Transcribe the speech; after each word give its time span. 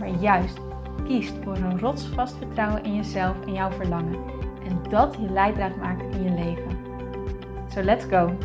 maar 0.00 0.20
juist 0.20 0.58
kiest 1.04 1.34
voor 1.42 1.56
een 1.56 1.78
rotsvast 1.78 2.36
vertrouwen 2.36 2.84
in 2.84 2.94
jezelf 2.94 3.46
en 3.46 3.52
jouw 3.52 3.70
verlangen. 3.70 4.24
En 4.64 4.82
dat 4.88 5.14
je 5.14 5.30
leidraad 5.30 5.76
maakt 5.76 6.14
in 6.14 6.22
je 6.22 6.30
leven. 6.30 6.78
So 7.68 7.82
let's 7.82 8.04
go! 8.04 8.36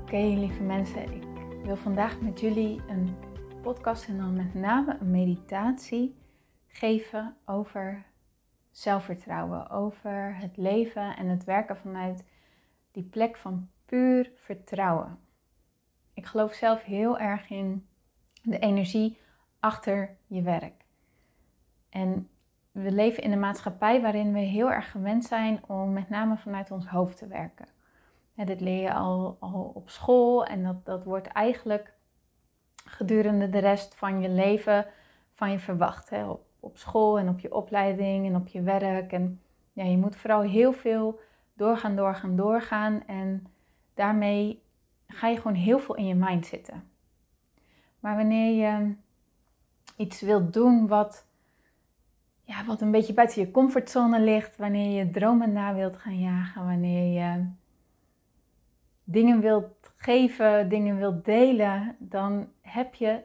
Oké, 0.00 0.16
lieve 0.16 0.62
mensen, 0.62 1.12
ik 1.12 1.64
wil 1.64 1.76
vandaag 1.76 2.20
met 2.20 2.40
jullie 2.40 2.80
een 2.88 3.16
podcast 3.62 4.08
en 4.08 4.16
dan 4.16 4.36
met 4.36 4.54
name 4.54 4.96
een 5.00 5.10
meditatie 5.10 6.16
geven 6.66 7.36
over 7.44 8.04
zelfvertrouwen, 8.70 9.70
over 9.70 10.36
het 10.36 10.56
leven 10.56 11.16
en 11.16 11.28
het 11.28 11.44
werken 11.44 11.76
vanuit 11.76 12.24
die 12.92 13.02
plek 13.02 13.36
van 13.36 13.68
puur 13.86 14.30
vertrouwen. 14.34 15.18
Ik 16.20 16.26
geloof 16.26 16.52
zelf 16.52 16.82
heel 16.82 17.18
erg 17.18 17.50
in 17.50 17.86
de 18.42 18.58
energie 18.58 19.18
achter 19.58 20.16
je 20.26 20.42
werk. 20.42 20.84
En 21.90 22.28
we 22.72 22.92
leven 22.92 23.22
in 23.22 23.32
een 23.32 23.40
maatschappij 23.40 24.00
waarin 24.00 24.32
we 24.32 24.38
heel 24.38 24.70
erg 24.70 24.90
gewend 24.90 25.24
zijn 25.24 25.60
om 25.66 25.92
met 25.92 26.08
name 26.08 26.36
vanuit 26.36 26.70
ons 26.70 26.86
hoofd 26.86 27.16
te 27.16 27.26
werken. 27.26 27.66
Ja, 28.32 28.44
dit 28.44 28.60
leer 28.60 28.82
je 28.82 28.92
al, 28.92 29.36
al 29.38 29.72
op 29.74 29.90
school 29.90 30.44
en 30.44 30.62
dat, 30.62 30.84
dat 30.84 31.04
wordt 31.04 31.26
eigenlijk 31.26 31.92
gedurende 32.84 33.48
de 33.48 33.58
rest 33.58 33.94
van 33.94 34.20
je 34.20 34.28
leven 34.28 34.86
van 35.34 35.50
je 35.50 35.58
verwacht. 35.58 36.10
Hè? 36.10 36.28
Op, 36.28 36.44
op 36.60 36.78
school 36.78 37.18
en 37.18 37.28
op 37.28 37.38
je 37.40 37.54
opleiding 37.54 38.26
en 38.26 38.36
op 38.36 38.48
je 38.48 38.62
werk. 38.62 39.12
En 39.12 39.40
ja, 39.72 39.84
je 39.84 39.98
moet 39.98 40.16
vooral 40.16 40.40
heel 40.40 40.72
veel 40.72 41.20
doorgaan, 41.54 41.96
doorgaan, 41.96 42.36
doorgaan. 42.36 43.06
En 43.06 43.46
daarmee 43.94 44.62
ga 45.10 45.28
je 45.28 45.36
gewoon 45.36 45.54
heel 45.54 45.78
veel 45.78 45.94
in 45.94 46.06
je 46.06 46.14
mind 46.14 46.46
zitten. 46.46 46.90
Maar 48.00 48.16
wanneer 48.16 48.68
je 48.68 48.94
iets 49.96 50.20
wilt 50.20 50.52
doen 50.52 50.86
wat, 50.86 51.26
ja, 52.42 52.64
wat 52.64 52.80
een 52.80 52.90
beetje 52.90 53.14
buiten 53.14 53.40
je 53.40 53.50
comfortzone 53.50 54.20
ligt, 54.20 54.56
wanneer 54.56 54.98
je 54.98 55.10
dromen 55.10 55.52
na 55.52 55.74
wilt 55.74 55.96
gaan 55.96 56.20
jagen, 56.20 56.64
wanneer 56.64 57.22
je 57.22 57.48
dingen 59.04 59.40
wilt 59.40 59.92
geven, 59.96 60.68
dingen 60.68 60.96
wilt 60.96 61.24
delen, 61.24 61.96
dan 61.98 62.48
heb 62.60 62.94
je 62.94 63.22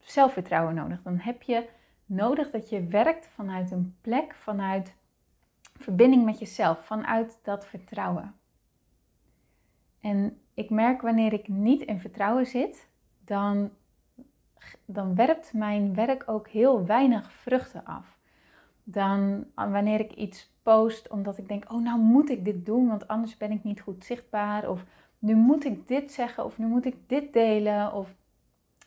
zelfvertrouwen 0.00 0.74
nodig. 0.74 1.02
Dan 1.02 1.18
heb 1.18 1.42
je 1.42 1.68
nodig 2.06 2.50
dat 2.50 2.68
je 2.68 2.86
werkt 2.86 3.26
vanuit 3.26 3.70
een 3.70 3.96
plek, 4.00 4.34
vanuit 4.34 4.94
verbinding 5.78 6.24
met 6.24 6.38
jezelf, 6.38 6.86
vanuit 6.86 7.38
dat 7.42 7.66
vertrouwen. 7.66 8.34
En 10.06 10.38
ik 10.54 10.70
merk 10.70 11.00
wanneer 11.00 11.32
ik 11.32 11.48
niet 11.48 11.82
in 11.82 12.00
vertrouwen 12.00 12.46
zit, 12.46 12.88
dan, 13.24 13.70
dan 14.84 15.14
werpt 15.14 15.52
mijn 15.52 15.94
werk 15.94 16.22
ook 16.26 16.48
heel 16.48 16.86
weinig 16.86 17.32
vruchten 17.32 17.84
af. 17.84 18.18
Dan 18.84 19.44
wanneer 19.54 20.00
ik 20.00 20.12
iets 20.12 20.50
post 20.62 21.08
omdat 21.08 21.38
ik 21.38 21.48
denk, 21.48 21.72
oh 21.72 21.82
nou 21.82 21.98
moet 21.98 22.30
ik 22.30 22.44
dit 22.44 22.66
doen, 22.66 22.88
want 22.88 23.08
anders 23.08 23.36
ben 23.36 23.50
ik 23.50 23.64
niet 23.64 23.80
goed 23.80 24.04
zichtbaar. 24.04 24.70
Of 24.70 24.84
nu 25.18 25.34
moet 25.34 25.64
ik 25.64 25.88
dit 25.88 26.12
zeggen, 26.12 26.44
of 26.44 26.58
nu 26.58 26.66
moet 26.66 26.84
ik 26.84 26.96
dit 27.06 27.32
delen. 27.32 27.92
Of 27.92 28.14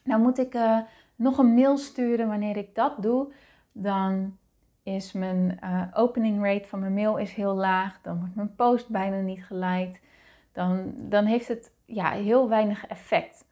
nou 0.04 0.22
moet 0.22 0.38
ik 0.38 0.56
uh, 0.56 0.80
nog 1.16 1.38
een 1.38 1.54
mail 1.54 1.78
sturen. 1.78 2.28
Wanneer 2.28 2.58
ik 2.58 2.76
dat 2.76 3.02
doe, 3.02 3.34
dan 3.72 4.38
is 4.84 5.12
mijn 5.12 5.60
uh, 5.64 5.82
opening 5.94 6.44
rate 6.44 6.68
van 6.68 6.80
mijn 6.80 6.94
mail 6.94 7.18
is 7.18 7.34
heel 7.34 7.56
laag. 7.56 8.02
Dan 8.02 8.20
wordt 8.20 8.36
mijn 8.36 8.56
post 8.56 8.90
bijna 8.90 9.20
niet 9.20 9.44
geliked 9.44 10.08
dan, 10.52 10.94
dan 10.98 11.26
heeft 11.26 11.48
het 11.48 11.72
ja, 11.86 12.12
heel 12.12 12.50
weinig 12.50 12.88
effect. 12.88 13.48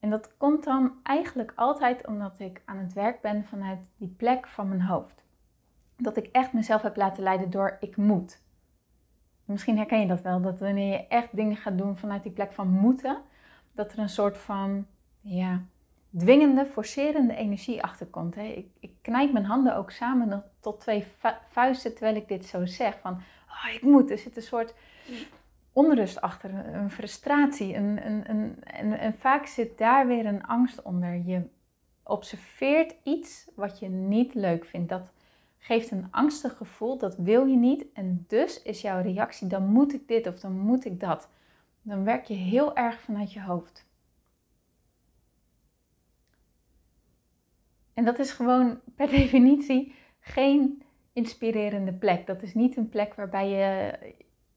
En 0.00 0.10
dat 0.10 0.36
komt 0.36 0.64
dan 0.64 0.92
eigenlijk 1.02 1.52
altijd 1.56 2.06
omdat 2.06 2.38
ik 2.38 2.62
aan 2.64 2.78
het 2.78 2.92
werk 2.92 3.20
ben 3.20 3.44
vanuit 3.44 3.88
die 3.96 4.14
plek 4.16 4.46
van 4.46 4.68
mijn 4.68 4.82
hoofd. 4.82 5.24
Dat 5.96 6.16
ik 6.16 6.26
echt 6.26 6.52
mezelf 6.52 6.82
heb 6.82 6.96
laten 6.96 7.22
leiden 7.22 7.50
door 7.50 7.76
ik 7.80 7.96
moet. 7.96 8.42
Misschien 9.44 9.76
herken 9.76 10.00
je 10.00 10.06
dat 10.06 10.20
wel, 10.20 10.40
dat 10.40 10.60
wanneer 10.60 10.92
je 10.92 11.06
echt 11.06 11.36
dingen 11.36 11.56
gaat 11.56 11.78
doen 11.78 11.96
vanuit 11.96 12.22
die 12.22 12.32
plek 12.32 12.52
van 12.52 12.68
moeten, 12.68 13.22
dat 13.72 13.92
er 13.92 13.98
een 13.98 14.08
soort 14.08 14.38
van 14.38 14.86
ja, 15.20 15.62
dwingende, 16.18 16.66
forcerende 16.66 17.34
energie 17.34 17.82
achterkomt. 17.82 18.34
Hè? 18.34 18.42
Ik, 18.42 18.68
ik 18.80 18.92
knijp 19.02 19.32
mijn 19.32 19.44
handen 19.44 19.76
ook 19.76 19.90
samen 19.90 20.44
tot 20.60 20.80
twee 20.80 21.04
vuisten 21.48 21.92
terwijl 21.92 22.16
ik 22.16 22.28
dit 22.28 22.44
zo 22.44 22.66
zeg. 22.66 22.98
Van, 22.98 23.12
oh, 23.48 23.74
ik 23.74 23.82
moet. 23.82 24.10
Er 24.10 24.18
zit 24.18 24.36
een 24.36 24.42
soort 24.42 24.74
onrust 25.74 26.20
achter, 26.20 26.74
een 26.74 26.90
frustratie. 26.90 27.74
Een, 27.74 28.06
een, 28.06 28.30
een, 28.30 28.96
en, 28.98 29.14
vaak 29.14 29.46
zit 29.46 29.78
daar 29.78 30.06
weer 30.06 30.26
een 30.26 30.46
angst 30.46 30.82
onder. 30.82 31.22
Je 31.26 31.42
observeert 32.02 32.94
iets 33.02 33.50
wat 33.54 33.78
je 33.78 33.88
niet 33.88 34.34
leuk 34.34 34.64
vindt. 34.64 34.88
Dat 34.88 35.12
geeft 35.58 35.90
een 35.90 36.08
angstig 36.10 36.56
gevoel, 36.56 36.98
dat 36.98 37.16
wil 37.16 37.46
je 37.46 37.56
niet. 37.56 37.92
En 37.92 38.24
dus 38.28 38.62
is 38.62 38.80
jouw 38.80 39.02
reactie, 39.02 39.48
dan 39.48 39.66
moet 39.66 39.94
ik 39.94 40.08
dit 40.08 40.26
of 40.26 40.40
dan 40.40 40.58
moet 40.58 40.84
ik 40.84 41.00
dat. 41.00 41.28
Dan 41.82 42.04
werk 42.04 42.24
je 42.24 42.34
heel 42.34 42.76
erg 42.76 43.00
vanuit 43.00 43.32
je 43.32 43.42
hoofd. 43.42 43.86
En 47.94 48.04
dat 48.04 48.18
is 48.18 48.30
gewoon 48.30 48.80
per 48.94 49.08
definitie 49.20 49.94
geen 50.20 50.82
inspirerende 51.12 51.92
plek. 51.92 52.26
Dat 52.26 52.42
is 52.42 52.54
niet 52.54 52.76
een 52.76 52.88
plek 52.88 53.14
waarbij 53.14 53.48
je 53.48 53.98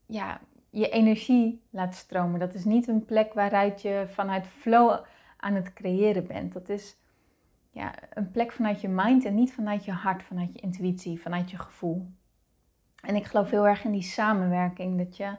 ja, 0.06 0.42
je 0.78 0.90
energie 0.90 1.62
laat 1.70 1.96
stromen. 1.96 2.40
Dat 2.40 2.54
is 2.54 2.66
niet 2.66 2.88
een 2.88 3.06
plek 3.06 3.34
waaruit 3.34 3.82
je 3.82 4.06
vanuit 4.08 4.48
flow 4.48 5.00
aan 5.38 5.54
het 5.54 5.74
creëren 5.74 6.28
bent. 6.28 6.54
Dat 6.54 6.70
is 6.70 6.98
ja, 7.72 7.94
een 8.10 8.32
plek 8.32 8.52
vanuit 8.52 8.82
je 8.82 8.88
mind 8.88 9.26
en 9.26 9.36
niet 9.36 9.54
vanuit 9.54 9.86
je 9.86 9.92
hart, 9.92 10.24
vanuit 10.24 10.54
je 10.54 10.60
intuïtie, 10.60 11.22
vanuit 11.22 11.52
je 11.52 11.58
gevoel. 11.58 12.12
En 13.02 13.16
ik 13.16 13.26
geloof 13.26 13.50
heel 13.50 13.68
erg 13.68 13.84
in 13.84 13.92
die 13.92 14.02
samenwerking, 14.02 14.98
dat 14.98 15.18
je 15.18 15.36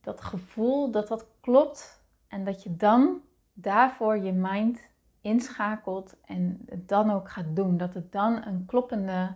dat 0.00 0.20
gevoel, 0.20 0.90
dat 0.90 1.08
dat 1.08 1.26
klopt 1.40 2.04
en 2.28 2.44
dat 2.44 2.62
je 2.62 2.76
dan 2.76 3.20
daarvoor 3.52 4.18
je 4.18 4.32
mind 4.32 4.88
inschakelt 5.20 6.16
en 6.24 6.60
het 6.66 6.88
dan 6.88 7.10
ook 7.10 7.30
gaat 7.30 7.56
doen. 7.56 7.76
Dat 7.76 7.94
het 7.94 8.12
dan 8.12 8.46
een 8.46 8.66
kloppende 8.66 9.34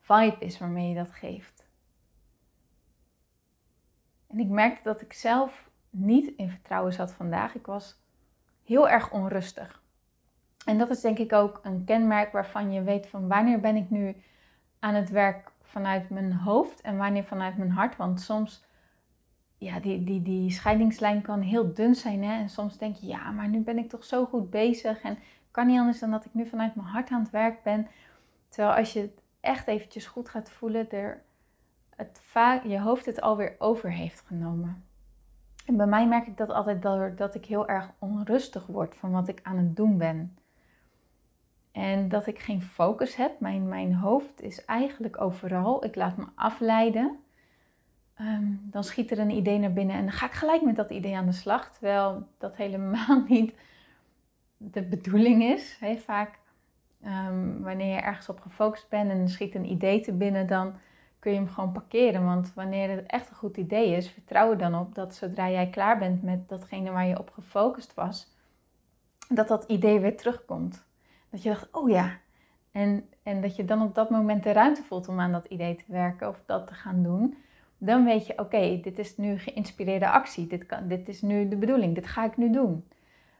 vibe 0.00 0.36
is 0.38 0.58
waarmee 0.58 0.88
je 0.88 0.94
dat 0.94 1.12
geeft. 1.12 1.61
En 4.32 4.38
ik 4.38 4.48
merkte 4.48 4.82
dat 4.82 5.00
ik 5.00 5.12
zelf 5.12 5.70
niet 5.90 6.32
in 6.36 6.50
vertrouwen 6.50 6.92
zat 6.92 7.12
vandaag. 7.12 7.54
Ik 7.54 7.66
was 7.66 8.00
heel 8.64 8.88
erg 8.88 9.12
onrustig. 9.12 9.82
En 10.64 10.78
dat 10.78 10.90
is 10.90 11.00
denk 11.00 11.18
ik 11.18 11.32
ook 11.32 11.60
een 11.62 11.84
kenmerk 11.84 12.32
waarvan 12.32 12.72
je 12.72 12.82
weet 12.82 13.06
van 13.06 13.28
wanneer 13.28 13.60
ben 13.60 13.76
ik 13.76 13.90
nu 13.90 14.16
aan 14.78 14.94
het 14.94 15.10
werk 15.10 15.50
vanuit 15.62 16.10
mijn 16.10 16.32
hoofd 16.32 16.80
en 16.80 16.96
wanneer 16.96 17.24
vanuit 17.24 17.56
mijn 17.56 17.70
hart. 17.70 17.96
Want 17.96 18.20
soms, 18.20 18.64
ja, 19.58 19.80
die, 19.80 20.04
die, 20.04 20.22
die 20.22 20.50
scheidingslijn 20.50 21.22
kan 21.22 21.40
heel 21.40 21.74
dun 21.74 21.94
zijn. 21.94 22.24
Hè? 22.24 22.32
En 22.32 22.48
soms 22.48 22.78
denk 22.78 22.96
je, 22.96 23.06
ja, 23.06 23.30
maar 23.30 23.48
nu 23.48 23.60
ben 23.60 23.78
ik 23.78 23.88
toch 23.88 24.04
zo 24.04 24.24
goed 24.24 24.50
bezig. 24.50 25.00
En 25.00 25.18
kan 25.50 25.66
niet 25.66 25.78
anders 25.78 25.98
dan 25.98 26.10
dat 26.10 26.24
ik 26.24 26.34
nu 26.34 26.46
vanuit 26.46 26.74
mijn 26.74 26.88
hart 26.88 27.10
aan 27.10 27.20
het 27.20 27.30
werk 27.30 27.62
ben. 27.62 27.86
Terwijl 28.48 28.76
als 28.76 28.92
je 28.92 29.00
het 29.00 29.22
echt 29.40 29.66
eventjes 29.66 30.06
goed 30.06 30.28
gaat 30.28 30.50
voelen, 30.50 30.90
er 30.90 31.22
het 31.96 32.20
vaak, 32.22 32.64
je 32.64 32.80
hoofd 32.80 33.06
het 33.06 33.20
alweer 33.20 33.54
over 33.58 33.92
heeft 33.92 34.20
genomen. 34.26 34.84
En 35.66 35.76
bij 35.76 35.86
mij 35.86 36.08
merk 36.08 36.26
ik 36.26 36.36
dat 36.36 36.50
altijd 36.50 36.82
dat 37.18 37.34
ik 37.34 37.44
heel 37.44 37.68
erg 37.68 37.90
onrustig 37.98 38.66
word 38.66 38.94
van 38.94 39.10
wat 39.10 39.28
ik 39.28 39.40
aan 39.42 39.56
het 39.56 39.76
doen 39.76 39.98
ben. 39.98 40.36
En 41.72 42.08
dat 42.08 42.26
ik 42.26 42.38
geen 42.38 42.62
focus 42.62 43.16
heb. 43.16 43.40
Mijn, 43.40 43.68
mijn 43.68 43.94
hoofd 43.94 44.42
is 44.42 44.64
eigenlijk 44.64 45.20
overal. 45.20 45.84
Ik 45.84 45.94
laat 45.94 46.16
me 46.16 46.24
afleiden. 46.34 47.18
Ehm, 48.14 48.44
dan 48.62 48.84
schiet 48.84 49.10
er 49.10 49.18
een 49.18 49.30
idee 49.30 49.58
naar 49.58 49.72
binnen 49.72 49.96
en 49.96 50.02
dan 50.02 50.12
ga 50.12 50.26
ik 50.26 50.32
gelijk 50.32 50.62
met 50.62 50.76
dat 50.76 50.90
idee 50.90 51.16
aan 51.16 51.26
de 51.26 51.32
slag. 51.32 51.72
Terwijl 51.72 52.26
dat 52.38 52.56
helemaal 52.56 53.24
niet 53.28 53.54
de 54.56 54.82
bedoeling 54.82 55.42
is. 55.42 55.78
vaak 55.96 56.38
um, 57.04 57.62
wanneer 57.62 57.94
je 57.94 58.00
ergens 58.00 58.28
op 58.28 58.40
gefocust 58.40 58.88
bent 58.88 59.10
en 59.10 59.28
schiet 59.28 59.54
een 59.54 59.70
idee 59.70 60.00
te 60.00 60.12
binnen, 60.12 60.46
dan 60.46 60.74
kun 61.22 61.32
je 61.32 61.38
hem 61.38 61.48
gewoon 61.48 61.72
parkeren. 61.72 62.24
Want 62.24 62.54
wanneer 62.54 62.90
het 62.90 63.06
echt 63.06 63.30
een 63.30 63.36
goed 63.36 63.56
idee 63.56 63.96
is, 63.96 64.10
vertrouw 64.10 64.50
er 64.50 64.58
dan 64.58 64.74
op 64.74 64.94
dat 64.94 65.14
zodra 65.14 65.50
jij 65.50 65.70
klaar 65.70 65.98
bent 65.98 66.22
met 66.22 66.48
datgene 66.48 66.90
waar 66.90 67.06
je 67.06 67.18
op 67.18 67.30
gefocust 67.30 67.94
was, 67.94 68.36
dat 69.28 69.48
dat 69.48 69.64
idee 69.64 70.00
weer 70.00 70.16
terugkomt. 70.16 70.84
Dat 71.30 71.42
je 71.42 71.48
dacht, 71.48 71.68
oh 71.72 71.90
ja. 71.90 72.18
En, 72.70 73.08
en 73.22 73.40
dat 73.40 73.56
je 73.56 73.64
dan 73.64 73.82
op 73.82 73.94
dat 73.94 74.10
moment 74.10 74.42
de 74.42 74.52
ruimte 74.52 74.82
voelt 74.82 75.08
om 75.08 75.20
aan 75.20 75.32
dat 75.32 75.46
idee 75.46 75.74
te 75.74 75.84
werken 75.86 76.28
of 76.28 76.42
dat 76.46 76.66
te 76.66 76.74
gaan 76.74 77.02
doen. 77.02 77.36
Dan 77.78 78.04
weet 78.04 78.26
je, 78.26 78.38
oké, 78.38 78.80
dit 78.80 78.98
is 78.98 79.16
nu 79.16 79.38
geïnspireerde 79.38 80.10
actie. 80.10 80.46
Dit, 80.46 80.66
kan, 80.66 80.88
dit 80.88 81.08
is 81.08 81.22
nu 81.22 81.48
de 81.48 81.56
bedoeling. 81.56 81.94
Dit 81.94 82.06
ga 82.06 82.24
ik 82.24 82.36
nu 82.36 82.50
doen. 82.50 82.88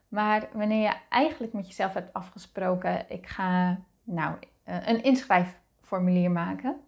Maar 0.08 0.48
wanneer 0.52 0.82
je 0.82 0.94
eigenlijk 1.08 1.52
met 1.52 1.66
jezelf 1.66 1.94
hebt 1.94 2.12
afgesproken, 2.12 3.10
ik 3.10 3.26
ga 3.26 3.80
nou 4.04 4.36
eh, 4.64 4.88
een 4.88 5.02
inschrijfformulier 5.02 6.30
maken. 6.30 6.80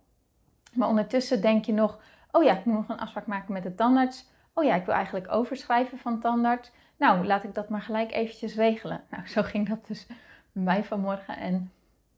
Maar 0.75 0.89
ondertussen 0.89 1.41
denk 1.41 1.65
je 1.65 1.73
nog, 1.73 1.99
oh 2.31 2.43
ja, 2.43 2.59
ik 2.59 2.65
moet 2.65 2.75
nog 2.75 2.89
een 2.89 3.03
afspraak 3.03 3.27
maken 3.27 3.53
met 3.53 3.63
de 3.63 3.75
tandarts. 3.75 4.29
Oh 4.53 4.65
ja, 4.65 4.75
ik 4.75 4.85
wil 4.85 4.95
eigenlijk 4.95 5.33
overschrijven 5.33 5.99
van 5.99 6.21
tandarts. 6.21 6.71
Nou, 6.97 7.27
laat 7.27 7.45
ik 7.45 7.55
dat 7.55 7.69
maar 7.69 7.83
gelijk 7.83 8.13
eventjes 8.13 8.55
regelen. 8.55 9.03
Nou, 9.11 9.27
zo 9.27 9.43
ging 9.43 9.69
dat 9.69 9.87
dus 9.87 10.07
bij 10.53 10.63
mij 10.63 10.85
vanmorgen. 10.85 11.37
En 11.37 11.73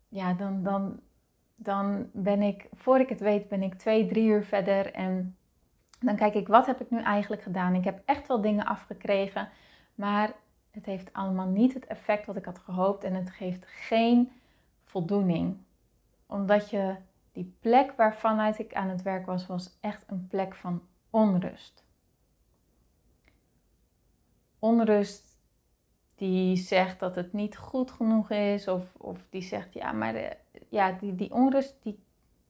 ja, 0.08 0.32
dan, 0.32 0.62
dan, 0.62 1.00
dan 1.54 2.10
ben 2.12 2.42
ik, 2.42 2.68
voor 2.72 2.98
ik 3.00 3.08
het 3.08 3.20
weet, 3.20 3.48
ben 3.48 3.62
ik 3.62 3.74
twee, 3.74 4.06
drie 4.06 4.26
uur 4.26 4.44
verder. 4.44 4.92
En 4.92 5.36
dan 6.00 6.16
kijk 6.16 6.34
ik, 6.34 6.48
wat 6.48 6.66
heb 6.66 6.80
ik 6.80 6.90
nu 6.90 7.00
eigenlijk 7.00 7.42
gedaan? 7.42 7.74
Ik 7.74 7.84
heb 7.84 8.02
echt 8.04 8.28
wel 8.28 8.40
dingen 8.40 8.66
afgekregen. 8.66 9.48
Maar 9.94 10.32
het 10.70 10.86
heeft 10.86 11.12
allemaal 11.12 11.46
niet 11.46 11.74
het 11.74 11.86
effect 11.86 12.26
wat 12.26 12.36
ik 12.36 12.44
had 12.44 12.58
gehoopt. 12.58 13.04
En 13.04 13.14
het 13.14 13.30
geeft 13.30 13.66
geen 13.66 14.32
voldoening. 14.84 15.56
Omdat 16.26 16.70
je 16.70 16.94
die 17.36 17.56
plek 17.60 17.92
waarvanuit 17.92 18.58
ik 18.58 18.74
aan 18.74 18.88
het 18.88 19.02
werk 19.02 19.26
was, 19.26 19.46
was 19.46 19.78
echt 19.80 20.04
een 20.06 20.26
plek 20.26 20.54
van 20.54 20.82
onrust. 21.10 21.84
Onrust 24.58 25.38
die 26.14 26.56
zegt 26.56 27.00
dat 27.00 27.14
het 27.14 27.32
niet 27.32 27.56
goed 27.56 27.90
genoeg 27.90 28.30
is, 28.30 28.68
of, 28.68 28.94
of 28.96 29.18
die 29.30 29.42
zegt 29.42 29.74
ja, 29.74 29.92
maar 29.92 30.36
ja, 30.68 30.92
die, 30.92 31.14
die 31.14 31.32
onrust, 31.32 31.76
die, 31.82 31.98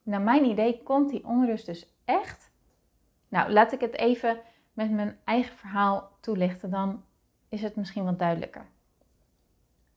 naar 0.03 0.21
mijn 0.21 0.45
idee 0.45 0.83
komt 0.83 1.11
die 1.11 1.25
onrust 1.25 1.67
dus 1.67 1.87
echt. 2.05 2.51
Nou, 3.29 3.53
laat 3.53 3.73
ik 3.73 3.81
het 3.81 3.95
even 3.95 4.41
met 4.73 4.91
mijn 4.91 5.19
eigen 5.25 5.57
verhaal 5.57 6.11
toelichten, 6.21 6.71
dan 6.71 7.05
is 7.49 7.63
het 7.63 7.77
misschien 7.77 8.05
wat 8.05 8.19
duidelijker. 8.19 8.67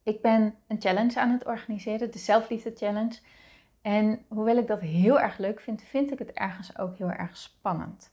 Ik 0.04 0.22
ben 0.22 0.56
een 0.68 0.82
challenge 0.82 1.20
aan 1.20 1.32
het 1.32 1.46
organiseren, 1.46 2.12
de 2.12 2.20
Zelfliefde 2.20 2.72
Challenge. 2.76 3.20
En 3.82 4.26
hoewel 4.28 4.58
ik 4.58 4.68
dat 4.68 4.80
heel 4.80 5.20
erg 5.20 5.38
leuk 5.38 5.60
vind, 5.60 5.82
vind 5.82 6.12
ik 6.12 6.20
het 6.20 6.32
ergens 6.32 6.78
ook 6.78 6.98
heel 6.98 7.12
erg 7.12 7.38
spannend. 7.38 8.12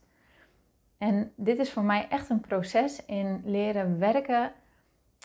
En 0.97 1.31
dit 1.35 1.59
is 1.59 1.71
voor 1.71 1.83
mij 1.83 2.07
echt 2.09 2.29
een 2.29 2.39
proces 2.39 3.05
in 3.05 3.41
leren 3.45 3.99
werken 3.99 4.51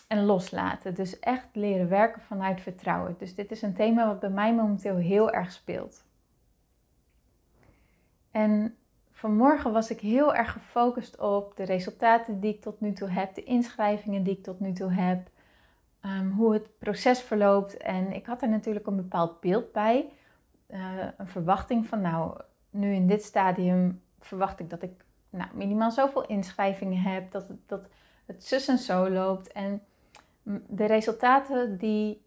en 0.07 0.25
loslaten. 0.25 0.93
Dus 0.93 1.19
echt 1.19 1.47
leren 1.53 1.89
werken 1.89 2.21
vanuit 2.21 2.61
vertrouwen. 2.61 3.15
Dus 3.17 3.35
dit 3.35 3.51
is 3.51 3.61
een 3.61 3.73
thema 3.73 4.07
wat 4.07 4.19
bij 4.19 4.29
mij 4.29 4.53
momenteel 4.53 4.95
heel 4.95 5.31
erg 5.31 5.51
speelt. 5.51 6.05
En 8.31 8.77
vanmorgen 9.11 9.71
was 9.71 9.89
ik 9.89 9.99
heel 9.99 10.35
erg 10.35 10.51
gefocust 10.51 11.19
op 11.19 11.55
de 11.55 11.63
resultaten 11.63 12.39
die 12.39 12.53
ik 12.53 12.61
tot 12.61 12.81
nu 12.81 12.93
toe 12.93 13.09
heb, 13.09 13.35
de 13.35 13.43
inschrijvingen 13.43 14.23
die 14.23 14.37
ik 14.37 14.43
tot 14.43 14.59
nu 14.59 14.73
toe 14.73 14.91
heb, 14.91 15.29
ehm, 16.01 16.29
hoe 16.29 16.53
het 16.53 16.77
proces 16.77 17.21
verloopt. 17.21 17.77
En 17.77 18.11
ik 18.13 18.25
had 18.25 18.41
er 18.41 18.49
natuurlijk 18.49 18.87
een 18.87 18.95
bepaald 18.95 19.39
beeld 19.39 19.71
bij, 19.71 20.09
uh, 20.73 21.07
een 21.17 21.27
verwachting 21.27 21.87
van, 21.87 22.01
nou, 22.01 22.41
nu 22.69 22.93
in 22.93 23.07
dit 23.07 23.23
stadium 23.23 24.01
verwacht 24.19 24.59
ik 24.59 24.69
dat 24.69 24.81
ik 24.81 25.05
nou, 25.29 25.49
minimaal 25.53 25.91
zoveel 25.91 26.25
inschrijvingen 26.25 27.01
heb, 27.01 27.31
dat 27.31 27.47
het, 27.47 27.67
dat 27.67 27.89
het 28.25 28.43
zus 28.43 28.67
en 28.67 28.77
zo 28.77 29.09
loopt. 29.09 29.51
En 29.51 29.81
de 30.67 30.85
resultaten 30.85 31.77
die 31.77 32.25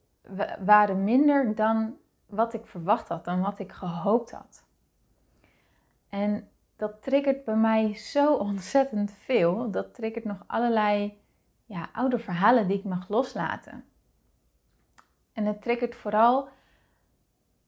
waren 0.58 1.04
minder 1.04 1.54
dan 1.54 1.96
wat 2.26 2.54
ik 2.54 2.66
verwacht 2.66 3.08
had, 3.08 3.24
dan 3.24 3.40
wat 3.40 3.58
ik 3.58 3.72
gehoopt 3.72 4.30
had. 4.30 4.64
En 6.08 6.48
dat 6.76 7.02
triggert 7.02 7.44
bij 7.44 7.56
mij 7.56 7.94
zo 7.94 8.34
ontzettend 8.48 9.12
veel. 9.12 9.70
Dat 9.70 9.94
triggert 9.94 10.24
nog 10.24 10.44
allerlei 10.46 11.20
ja, 11.64 11.88
oude 11.92 12.18
verhalen 12.18 12.68
die 12.68 12.78
ik 12.78 12.84
mag 12.84 13.08
loslaten. 13.08 13.84
En 15.32 15.44
het 15.44 15.62
triggert 15.62 15.94
vooral 15.94 16.48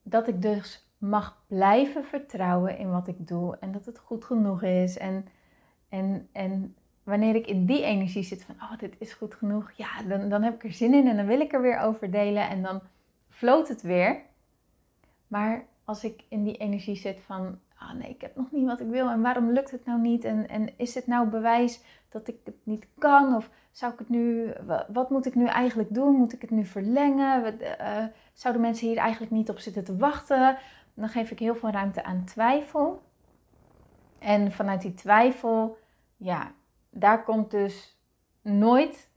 dat 0.09 0.29
ik 0.29 0.43
dus 0.43 0.89
mag 0.99 1.43
blijven 1.47 2.05
vertrouwen 2.05 2.79
in 2.79 2.91
wat 2.91 3.09
ik 3.09 3.27
doe 3.29 3.57
en 3.61 3.73
dat 3.73 3.87
het 3.87 3.99
goed 3.99 4.25
genoeg 4.25 4.63
is. 4.63 4.99
En, 4.99 5.27
en, 5.89 6.29
en 6.33 6.77
wanneer 7.03 7.35
ik 7.35 7.47
in 7.47 7.67
die 7.67 7.83
energie 7.83 8.23
zit 8.23 8.45
van, 8.45 8.55
oh, 8.55 8.79
dit 8.79 8.97
is 8.99 9.13
goed 9.13 9.35
genoeg, 9.35 9.73
ja, 9.73 10.03
dan, 10.03 10.29
dan 10.29 10.43
heb 10.43 10.55
ik 10.55 10.65
er 10.65 10.73
zin 10.73 10.95
in 10.95 11.09
en 11.09 11.17
dan 11.17 11.27
wil 11.27 11.41
ik 11.41 11.53
er 11.53 11.63
weer 11.63 11.79
over 11.79 12.11
delen 12.11 12.49
en 12.49 12.63
dan 12.63 12.81
floot 13.29 13.69
het 13.69 13.83
weer. 13.83 14.23
Maar 15.27 15.67
als 15.85 16.05
ik 16.05 16.25
in 16.29 16.45
die 16.45 16.57
energie 16.57 16.97
zit 16.97 17.21
van, 17.21 17.59
ah 17.79 17.93
nee, 17.93 18.09
ik 18.09 18.21
heb 18.21 18.37
nog 18.37 18.51
niet 18.51 18.67
wat 18.67 18.81
ik 18.81 18.87
wil 18.87 19.09
en 19.09 19.23
waarom 19.23 19.51
lukt 19.51 19.71
het 19.71 19.85
nou 19.85 20.01
niet? 20.01 20.25
En, 20.25 20.49
en 20.49 20.79
is 20.79 20.95
het 20.95 21.07
nou 21.07 21.29
bewijs 21.29 21.83
dat 22.09 22.29
ik 22.29 22.37
het 22.45 22.57
niet 22.63 22.87
kan? 22.99 23.35
Of 23.35 23.51
zou 23.71 23.93
ik 23.93 23.99
het 23.99 24.09
nu, 24.09 24.53
wat 24.89 25.11
moet 25.11 25.27
ik 25.27 25.35
nu 25.35 25.47
eigenlijk 25.47 25.95
doen? 25.95 26.15
Moet 26.15 26.33
ik 26.33 26.41
het 26.41 26.51
nu 26.51 26.65
verlengen? 26.65 27.61
Uh, 27.63 28.05
zouden 28.33 28.63
mensen 28.63 28.89
hier 28.89 28.97
eigenlijk 28.97 29.33
niet 29.33 29.51
op 29.51 29.59
zitten 29.59 29.85
te 29.85 29.97
wachten? 29.97 30.59
Dan 30.95 31.09
geef 31.09 31.31
ik 31.31 31.39
heel 31.39 31.55
veel 31.55 31.71
ruimte 31.71 32.05
aan 32.05 32.25
twijfel. 32.25 33.03
En 34.19 34.53
vanuit 34.53 34.83
die 34.83 34.95
twijfel, 34.95 35.79
ja, 36.17 36.53
daar 36.91 37.25
komt 37.25 37.51
dus 37.51 37.99
nooit 38.43 39.11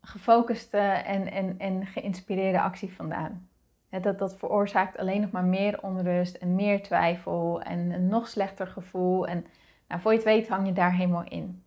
gefocuste 0.00 0.78
en, 0.78 1.32
en, 1.32 1.58
en 1.58 1.86
geïnspireerde 1.86 2.60
actie 2.60 2.92
vandaan 2.92 3.48
dat, 3.90 4.18
dat 4.18 4.36
veroorzaakt 4.36 4.98
alleen 4.98 5.20
nog 5.20 5.30
maar 5.30 5.44
meer 5.44 5.82
onrust 5.82 6.34
en 6.34 6.54
meer 6.54 6.82
twijfel 6.82 7.62
en 7.62 7.90
een 7.90 8.06
nog 8.06 8.28
slechter 8.28 8.66
gevoel. 8.66 9.26
En 9.26 9.46
nou, 9.88 10.00
voor 10.00 10.10
je 10.10 10.16
het 10.16 10.26
weet 10.26 10.48
hang 10.48 10.66
je 10.66 10.72
daar 10.72 10.94
helemaal 10.94 11.24
in. 11.28 11.62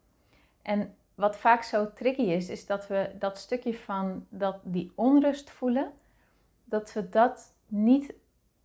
En 0.62 0.96
wat 1.16 1.38
vaak 1.38 1.64
zo 1.64 1.94
tricky 1.94 2.22
is, 2.22 2.50
is 2.50 2.66
dat 2.66 2.88
we 2.88 3.12
dat 3.20 3.38
stukje 3.38 3.74
van 3.74 4.26
dat, 4.30 4.60
die 4.64 4.92
onrust 4.96 5.50
voelen, 5.50 5.92
dat 6.64 6.94
we 6.94 7.10
dat 7.10 7.54
niet 7.68 8.14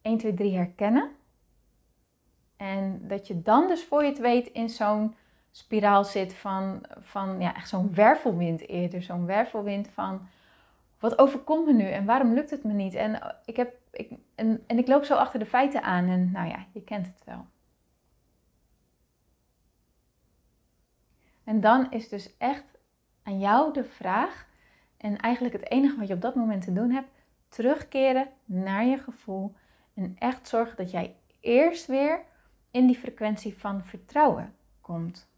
1, 0.02 0.18
2, 0.18 0.34
3 0.34 0.56
herkennen. 0.56 1.10
En 2.56 3.08
dat 3.08 3.26
je 3.26 3.42
dan 3.42 3.68
dus 3.68 3.84
voor 3.84 4.02
je 4.02 4.08
het 4.08 4.18
weet 4.18 4.46
in 4.46 4.68
zo'n 4.68 5.14
spiraal 5.50 6.04
zit 6.04 6.34
van, 6.34 6.82
van 7.00 7.40
ja, 7.40 7.54
echt 7.54 7.68
zo'n 7.68 7.94
wervelwind 7.94 8.68
eerder. 8.68 9.02
Zo'n 9.02 9.26
wervelwind 9.26 9.88
van 9.88 10.28
wat 11.04 11.18
overkomt 11.18 11.66
me 11.66 11.72
nu 11.72 11.90
en 11.90 12.04
waarom 12.04 12.34
lukt 12.34 12.50
het 12.50 12.64
me 12.64 12.72
niet? 12.72 12.94
En 12.94 13.20
eh, 13.20 13.30
ik, 13.44 13.56
heb, 13.56 13.74
ik, 13.90 14.12
en, 14.34 14.64
ik 14.66 14.88
loop 14.88 15.04
zo 15.04 15.14
achter 15.14 15.38
de 15.38 15.46
feiten 15.46 15.82
aan 15.82 16.08
en 16.08 16.30
nou 16.30 16.48
ja, 16.48 16.66
je 16.72 16.84
kent 16.84 17.06
het 17.06 17.24
wel. 17.24 17.46
En 21.44 21.60
dan 21.60 21.90
is 21.90 22.08
dus 22.08 22.36
echt 22.36 22.78
aan 23.22 23.38
jou 23.38 23.72
de 23.72 23.84
vraag, 23.84 24.46
en 24.96 25.18
eigenlijk 25.18 25.54
het 25.54 25.70
enige 25.70 25.98
wat 25.98 26.08
je 26.08 26.14
op 26.14 26.20
dat 26.20 26.34
moment 26.34 26.62
te 26.62 26.72
doen 26.72 26.90
hebt, 26.90 27.08
terugkeren 27.48 28.28
naar 28.44 28.84
je 28.84 28.98
gevoel 28.98 29.54
en 29.94 30.16
echt 30.18 30.48
zorgen 30.48 30.76
dat 30.76 30.90
jij 30.90 31.16
eerst 31.40 31.86
weer 31.86 32.24
in 32.70 32.86
die 32.86 32.98
frequentie 32.98 33.58
van 33.58 33.84
vertrouwen 33.84 34.54
komt. 34.80 35.28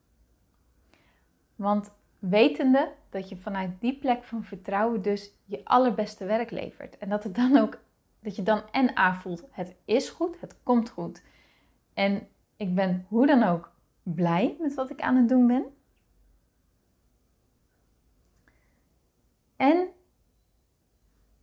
Want 1.56 1.94
wetende 2.28 2.92
dat 3.08 3.28
je 3.28 3.36
vanuit 3.36 3.80
die 3.80 3.98
plek 3.98 4.24
van 4.24 4.44
vertrouwen 4.44 5.02
dus 5.02 5.30
je 5.44 5.64
allerbeste 5.64 6.24
werk 6.24 6.50
levert. 6.50 6.98
En 6.98 7.08
dat 7.08 7.24
het 7.24 7.34
dan 7.34 7.56
ook, 7.56 7.78
dat 8.20 8.36
je 8.36 8.42
dan 8.42 8.62
en 8.70 8.98
A 8.98 9.14
voelt, 9.14 9.44
het 9.50 9.74
is 9.84 10.08
goed, 10.08 10.40
het 10.40 10.62
komt 10.62 10.88
goed. 10.88 11.22
En 11.94 12.28
ik 12.56 12.74
ben 12.74 13.06
hoe 13.08 13.26
dan 13.26 13.42
ook 13.42 13.72
blij 14.02 14.56
met 14.60 14.74
wat 14.74 14.90
ik 14.90 15.00
aan 15.00 15.16
het 15.16 15.28
doen 15.28 15.46
ben. 15.46 15.64
En 19.56 19.88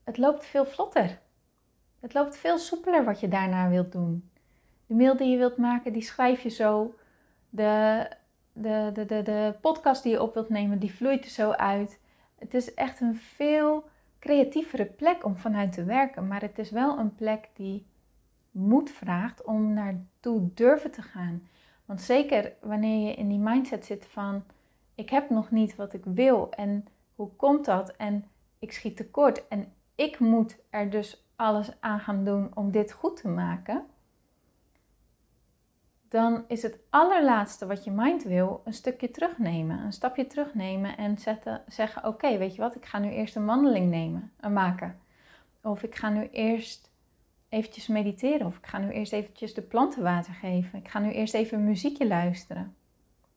het 0.03 0.17
loopt 0.17 0.45
veel 0.45 0.65
vlotter. 0.65 1.21
Het 1.99 2.13
loopt 2.13 2.37
veel 2.37 2.57
soepeler 2.57 3.03
wat 3.03 3.19
je 3.19 3.27
daarna 3.27 3.69
wilt 3.69 3.91
doen. 3.91 4.29
De 4.85 4.93
mail 4.93 5.17
die 5.17 5.29
je 5.29 5.37
wilt 5.37 5.57
maken, 5.57 5.93
die 5.93 6.01
schrijf 6.01 6.41
je 6.41 6.49
zo. 6.49 6.95
De, 7.49 8.07
de, 8.53 8.89
de, 8.93 9.05
de, 9.05 9.21
de 9.21 9.55
podcast 9.61 10.03
die 10.03 10.11
je 10.11 10.21
op 10.21 10.33
wilt 10.33 10.49
nemen, 10.49 10.79
die 10.79 10.93
vloeit 10.93 11.23
er 11.23 11.31
zo 11.31 11.51
uit. 11.51 11.99
Het 12.39 12.53
is 12.53 12.73
echt 12.73 13.01
een 13.01 13.15
veel 13.15 13.83
creatievere 14.19 14.85
plek 14.85 15.25
om 15.25 15.37
vanuit 15.37 15.71
te 15.71 15.83
werken. 15.83 16.27
Maar 16.27 16.41
het 16.41 16.59
is 16.59 16.71
wel 16.71 16.97
een 16.99 17.15
plek 17.15 17.49
die 17.53 17.85
moed 18.51 18.91
vraagt 18.91 19.43
om 19.43 19.73
naartoe 19.73 20.53
durven 20.53 20.91
te 20.91 21.01
gaan. 21.01 21.47
Want 21.85 22.01
zeker 22.01 22.53
wanneer 22.61 23.07
je 23.07 23.15
in 23.15 23.27
die 23.29 23.39
mindset 23.39 23.85
zit 23.85 24.05
van 24.05 24.43
ik 24.95 25.09
heb 25.09 25.29
nog 25.29 25.51
niet 25.51 25.75
wat 25.75 25.93
ik 25.93 26.03
wil 26.05 26.51
en 26.51 26.85
hoe 27.15 27.29
komt 27.35 27.65
dat 27.65 27.95
en 27.95 28.25
ik 28.59 28.71
schiet 28.71 28.97
tekort 28.97 29.47
en 29.47 29.73
ik 29.95 30.19
moet 30.19 30.57
er 30.69 30.89
dus 30.89 31.25
alles 31.35 31.71
aan 31.79 31.99
gaan 31.99 32.23
doen 32.23 32.51
om 32.53 32.71
dit 32.71 32.91
goed 32.91 33.21
te 33.21 33.27
maken. 33.27 33.85
Dan 36.13 36.43
is 36.47 36.61
het 36.61 36.79
allerlaatste 36.89 37.65
wat 37.65 37.83
je 37.83 37.91
mind 37.91 38.23
wil 38.23 38.61
een 38.65 38.73
stukje 38.73 39.11
terugnemen, 39.11 39.79
een 39.79 39.93
stapje 39.93 40.27
terugnemen 40.27 40.97
en 40.97 41.17
zetten, 41.17 41.61
zeggen: 41.67 42.05
Oké, 42.05 42.37
weet 42.37 42.55
je 42.55 42.61
wat, 42.61 42.75
ik 42.75 42.85
ga 42.85 42.99
nu 42.99 43.09
eerst 43.09 43.35
een 43.35 43.45
wandeling 43.45 43.89
nemen, 43.89 44.31
en 44.39 44.49
eh, 44.49 44.55
maken. 44.55 44.99
Of 45.61 45.83
ik 45.83 45.95
ga 45.95 46.09
nu 46.09 46.27
eerst 46.31 46.91
eventjes 47.49 47.87
mediteren, 47.87 48.47
of 48.47 48.57
ik 48.57 48.65
ga 48.65 48.77
nu 48.77 48.89
eerst 48.89 49.13
eventjes 49.13 49.53
de 49.53 49.61
planten 49.61 50.03
water 50.03 50.33
geven. 50.33 50.79
Ik 50.79 50.87
ga 50.87 50.99
nu 50.99 51.11
eerst 51.11 51.33
even 51.33 51.63
muziekje 51.63 52.07
luisteren. 52.07 52.75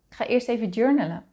Ik 0.09 0.17
ga 0.17 0.27
eerst 0.27 0.49
even 0.49 0.69
journalen. 0.69 1.25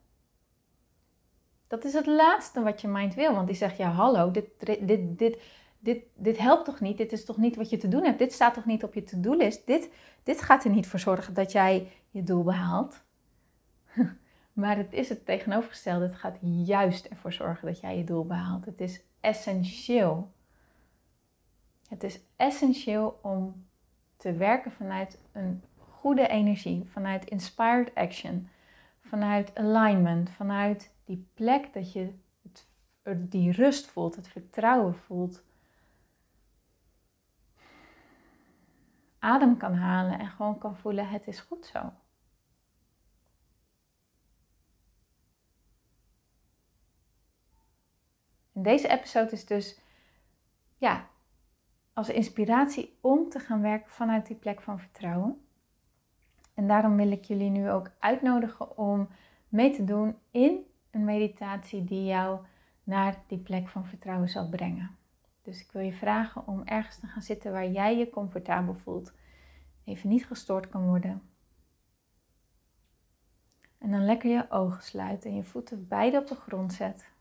Dat 1.68 1.86
is 1.86 1.94
het 1.94 2.06
laatste 2.06 2.62
wat 2.62 2.82
je 2.82 2.88
mind 2.88 3.14
wil, 3.14 3.34
want 3.34 3.48
die 3.48 3.56
zegt: 3.56 3.78
Ja, 3.78 3.90
hallo, 3.90 4.32
dit, 4.32 4.48
dit, 4.60 5.18
dit, 5.18 5.42
dit, 5.84 6.04
dit 6.16 6.38
helpt 6.38 6.66
toch 6.66 6.80
niet? 6.80 6.98
Dit 6.98 7.12
is 7.12 7.26
toch 7.26 7.38
niet 7.38 7.56
wat 7.56 7.70
je 7.70 7.78
te 7.78 7.88
doen 7.88 8.04
hebt? 8.04 8.20
Dit 8.20 8.34
staat 8.34 8.54
toch 8.54 8.66
niet 8.66 8.84
op 8.84 8.94
je 8.94 9.04
to-do-list? 9.04 9.68
Dit, 9.68 9.90
dit 10.24 10.42
gaat 10.42 10.64
er 10.64 10.72
niet 10.72 10.88
voor 10.88 11.00
zorgen 11.00 11.34
dat 11.34 11.52
jij 11.52 11.92
je 12.10 12.24
doel 12.24 12.44
behaalt. 12.44 13.04
maar 14.54 14.78
het 14.78 14.94
is 14.94 15.10
het 15.10 15.26
tegenovergestelde. 15.26 16.06
Het 16.06 16.16
gaat 16.16 16.38
juist 16.42 17.06
ervoor 17.06 17.34
zorgen 17.34 17.68
dat 17.68 17.80
jij 17.80 17.98
je 17.98 18.04
doel 18.04 18.26
behaalt. 18.26 18.66
Het 18.66 18.82
is 18.82 19.02
essentieel. 19.20 20.32
Het 21.88 22.04
is 22.04 22.20
essentieel 22.36 23.20
om 23.22 23.66
te 24.18 24.34
werken 24.34 24.72
vanuit 24.72 25.20
een 25.32 25.64
goede 25.78 26.28
energie, 26.28 26.84
vanuit 26.92 27.26
inspired 27.26 27.96
action, 27.96 28.50
vanuit 29.02 29.56
alignment, 29.56 30.30
vanuit 30.30 30.92
die 31.06 31.28
plek 31.34 31.74
dat 31.74 31.94
je 31.94 32.14
die 33.16 33.52
rust 33.52 33.86
voelt, 33.86 34.16
het 34.16 34.28
vertrouwen 34.28 34.96
voelt 34.96 35.44
adem 39.24 39.58
kan 39.58 39.74
halen 39.74 40.20
en 40.20 40.28
gewoon 40.28 40.58
kan 40.58 40.76
voelen: 40.78 41.10
het 41.10 41.28
is 41.28 41.40
goed 41.40 41.66
zo. 41.66 41.92
Deze 48.52 48.88
episode 48.88 49.32
is 49.32 49.46
dus 49.46 49.80
ja, 50.78 51.08
als 51.94 52.10
inspiratie 52.10 52.98
om 53.02 53.30
te 53.30 53.40
gaan 53.40 53.62
werken 53.62 53.92
vanuit 53.92 54.28
die 54.28 54.36
plek 54.36 54.62
van 54.62 54.80
vertrouwen. 54.80 55.46
En 56.54 56.68
daarom 56.68 56.96
wil 56.96 57.12
ik 57.12 57.26
jullie 57.26 57.50
nu 57.50 57.72
ook 57.72 57.92
uitnodigen 58.00 58.78
om 58.78 59.08
mee 59.50 59.72
te 59.72 59.84
doen 59.84 60.16
in 60.32 60.66
een 60.92 61.04
meditatie 61.06 61.84
die 61.84 62.06
jou 62.06 62.40
naar 62.84 63.24
die 63.28 63.40
plek 63.40 63.68
van 63.68 63.86
vertrouwen 63.86 64.30
zal 64.30 64.50
brengen. 64.50 64.98
Dus 65.44 65.62
ik 65.62 65.72
wil 65.72 65.82
je 65.82 65.94
vragen 65.94 66.48
om 66.48 66.62
ergens 66.64 67.00
te 67.00 67.08
gaan 67.08 67.22
zitten 67.22 67.52
waar 67.52 67.68
jij 67.68 67.98
je 67.98 68.10
comfortabel 68.10 68.76
voelt. 68.76 69.14
Even 69.84 70.10
niet 70.10 70.26
gestoord 70.26 70.70
kan 70.70 70.88
worden. 70.88 71.22
En 73.78 73.92
dan 73.92 74.06
lekker 74.06 74.30
je 74.30 74.52
ogen 74.52 74.84
sluiten 74.84 75.30
en 75.30 75.36
je 75.36 75.44
voeten 75.44 75.88
beide 75.88 76.18
op 76.18 76.28
de 76.28 76.36
grond 76.36 76.74
zet. 76.74 77.12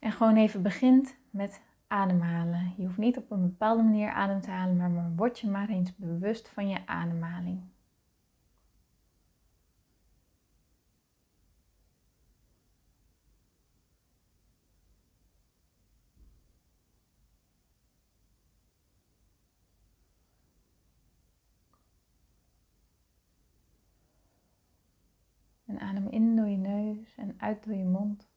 En 0.00 0.12
gewoon 0.12 0.36
even 0.36 0.62
begint 0.62 1.16
met 1.30 1.62
ademhalen. 1.86 2.74
Je 2.76 2.84
hoeft 2.84 2.98
niet 2.98 3.16
op 3.16 3.30
een 3.30 3.42
bepaalde 3.42 3.82
manier 3.82 4.10
adem 4.10 4.40
te 4.40 4.50
halen, 4.50 4.76
maar 4.76 5.12
word 5.16 5.38
je 5.38 5.50
maar 5.50 5.68
eens 5.68 5.96
bewust 5.96 6.48
van 6.48 6.68
je 6.68 6.86
ademhaling. 6.86 7.71
Adem 25.82 26.08
in 26.08 26.36
door 26.36 26.48
je 26.48 26.56
neus 26.56 27.14
en 27.16 27.34
uit 27.38 27.64
door 27.64 27.74
je 27.74 27.84
mond. 27.84 28.30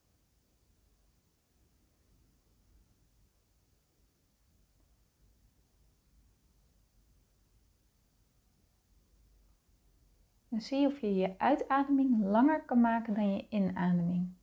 En 10.50 10.62
zie 10.62 10.88
of 10.88 11.00
je 11.00 11.16
je 11.16 11.40
uitademing 11.40 12.24
langer 12.24 12.66
kan 12.66 12.82
maken 12.82 13.14
dan 13.14 13.34
je 13.36 13.46
inademing. 13.50 14.34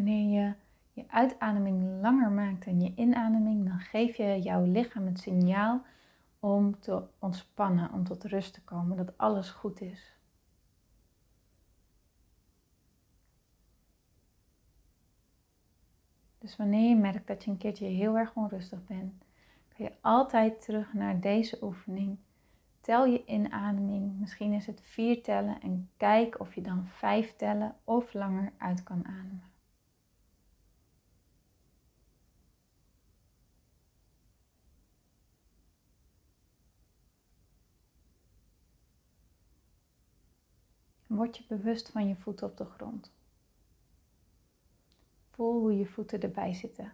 Wanneer 0.00 0.40
je 0.40 0.54
je 0.92 1.04
uitademing 1.08 2.00
langer 2.00 2.30
maakt 2.30 2.64
dan 2.64 2.80
je 2.80 2.92
inademing, 2.94 3.68
dan 3.68 3.80
geef 3.80 4.16
je 4.16 4.40
jouw 4.42 4.64
lichaam 4.64 5.06
het 5.06 5.18
signaal 5.18 5.82
om 6.38 6.80
te 6.80 7.02
ontspannen, 7.18 7.92
om 7.92 8.04
tot 8.04 8.24
rust 8.24 8.54
te 8.54 8.62
komen, 8.62 8.96
dat 8.96 9.18
alles 9.18 9.50
goed 9.50 9.80
is. 9.80 10.16
Dus 16.38 16.56
wanneer 16.56 16.88
je 16.88 16.96
merkt 16.96 17.26
dat 17.26 17.44
je 17.44 17.50
een 17.50 17.56
keertje 17.56 17.86
heel 17.86 18.18
erg 18.18 18.34
onrustig 18.34 18.84
bent, 18.84 19.24
kun 19.68 19.84
je 19.84 19.92
altijd 20.00 20.64
terug 20.64 20.92
naar 20.92 21.20
deze 21.20 21.58
oefening. 21.62 22.18
Tel 22.80 23.06
je 23.06 23.24
inademing, 23.24 24.18
misschien 24.20 24.52
is 24.52 24.66
het 24.66 24.80
vier 24.82 25.22
tellen 25.22 25.60
en 25.60 25.90
kijk 25.96 26.40
of 26.40 26.54
je 26.54 26.60
dan 26.60 26.86
vijf 26.86 27.36
tellen 27.36 27.74
of 27.84 28.12
langer 28.12 28.52
uit 28.58 28.82
kan 28.82 29.06
ademen. 29.06 29.49
Word 41.10 41.36
je 41.36 41.44
bewust 41.48 41.90
van 41.90 42.08
je 42.08 42.16
voeten 42.16 42.46
op 42.46 42.56
de 42.56 42.64
grond. 42.64 43.12
Voel 45.30 45.60
hoe 45.60 45.78
je 45.78 45.86
voeten 45.86 46.20
erbij 46.20 46.54
zitten. 46.54 46.92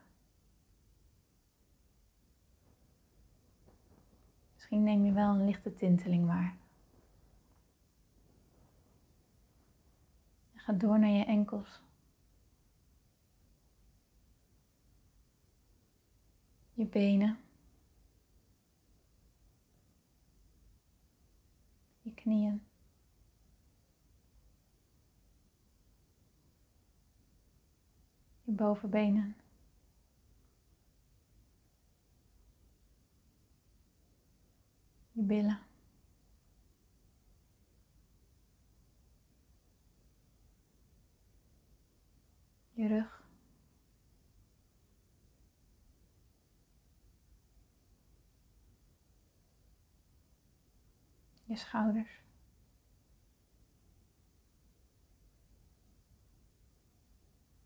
Misschien 4.54 4.82
neem 4.82 5.04
je 5.04 5.12
wel 5.12 5.35
een 5.35 5.44
lichte 5.44 5.75
tinteling 5.75 6.26
waar. 6.26 6.56
Ga 10.54 10.73
door 10.73 10.99
naar 10.99 11.11
je 11.11 11.25
enkels. 11.25 11.80
Je 16.73 16.87
benen. 16.87 17.38
Je 22.00 22.14
knieën. 22.14 22.65
Bovenbenen. 28.57 29.37
Je 35.13 35.23
billen. 35.23 35.59
Je 42.75 42.89
rug. 42.89 43.23
Je 51.49 51.57
schouders. 51.57 52.21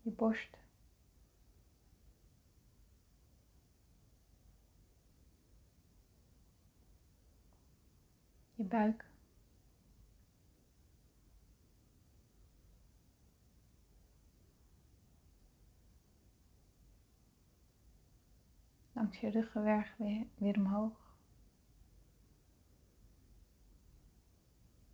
Je 0.03 0.09
borst. 0.11 0.60
Je 8.61 8.67
buik. 8.67 9.05
Langs 18.91 19.19
je 19.19 19.29
ruggenwerg 19.29 19.97
weer, 19.97 20.27
weer 20.35 20.55
omhoog. 20.55 21.15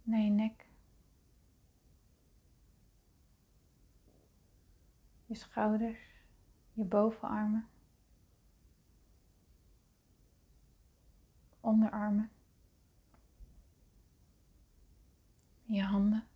Naar 0.04 0.20
je 0.20 0.30
nek. 0.30 0.66
Je 5.26 5.36
schouders, 5.36 6.00
je 6.74 6.84
bovenarmen. 6.84 7.68
Onderarmen. 11.60 12.37
Je 15.70 15.84
handen. 15.84 16.28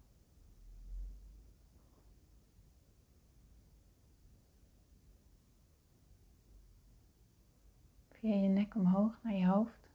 Via 8.10 8.36
je 8.36 8.48
nek 8.48 8.76
omhoog 8.76 9.24
naar 9.24 9.34
je 9.34 9.48
hoofd. 9.48 9.90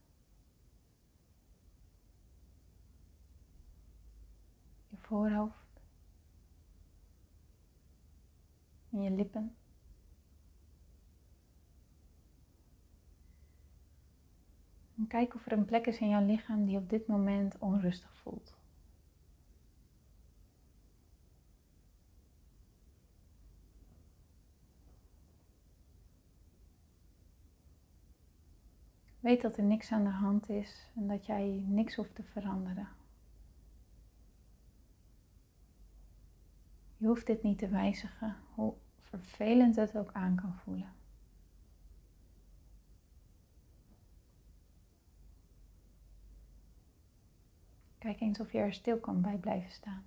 Je 4.89 4.97
voorhoofd. 4.97 5.81
En 8.91 9.03
je 9.03 9.11
lippen. 9.11 9.57
En 14.97 15.07
kijk 15.07 15.35
of 15.35 15.47
er 15.47 15.53
een 15.53 15.65
plek 15.65 15.87
is 15.87 15.99
in 15.99 16.09
jouw 16.09 16.25
lichaam 16.25 16.65
die 16.65 16.77
op 16.77 16.91
dit 16.91 17.07
moment 17.07 17.59
onrustig 17.59 18.17
voelt. 18.17 18.56
Weet 29.27 29.43
dat 29.43 29.57
er 29.57 29.63
niks 29.65 29.93
aan 29.93 30.05
de 30.05 30.11
hand 30.11 30.49
is 30.49 30.91
en 30.95 31.07
dat 31.07 31.27
jij 31.27 31.65
niks 31.67 31.95
hoeft 31.95 32.15
te 32.15 32.23
veranderen. 32.23 32.89
Je 36.97 37.07
hoeft 37.07 37.27
dit 37.27 37.43
niet 37.43 37.59
te 37.59 37.69
wijzigen, 37.69 38.37
hoe 38.55 38.75
vervelend 38.99 39.77
het 39.77 39.97
ook 39.97 40.13
aan 40.13 40.37
kan 40.37 40.55
voelen. 40.55 40.93
Kijk 47.99 48.21
eens 48.21 48.41
of 48.41 48.53
je 48.53 48.59
er 48.59 48.73
stil 48.73 48.99
kan 48.99 49.21
bij 49.21 49.39
blijven 49.39 49.71
staan. 49.71 50.05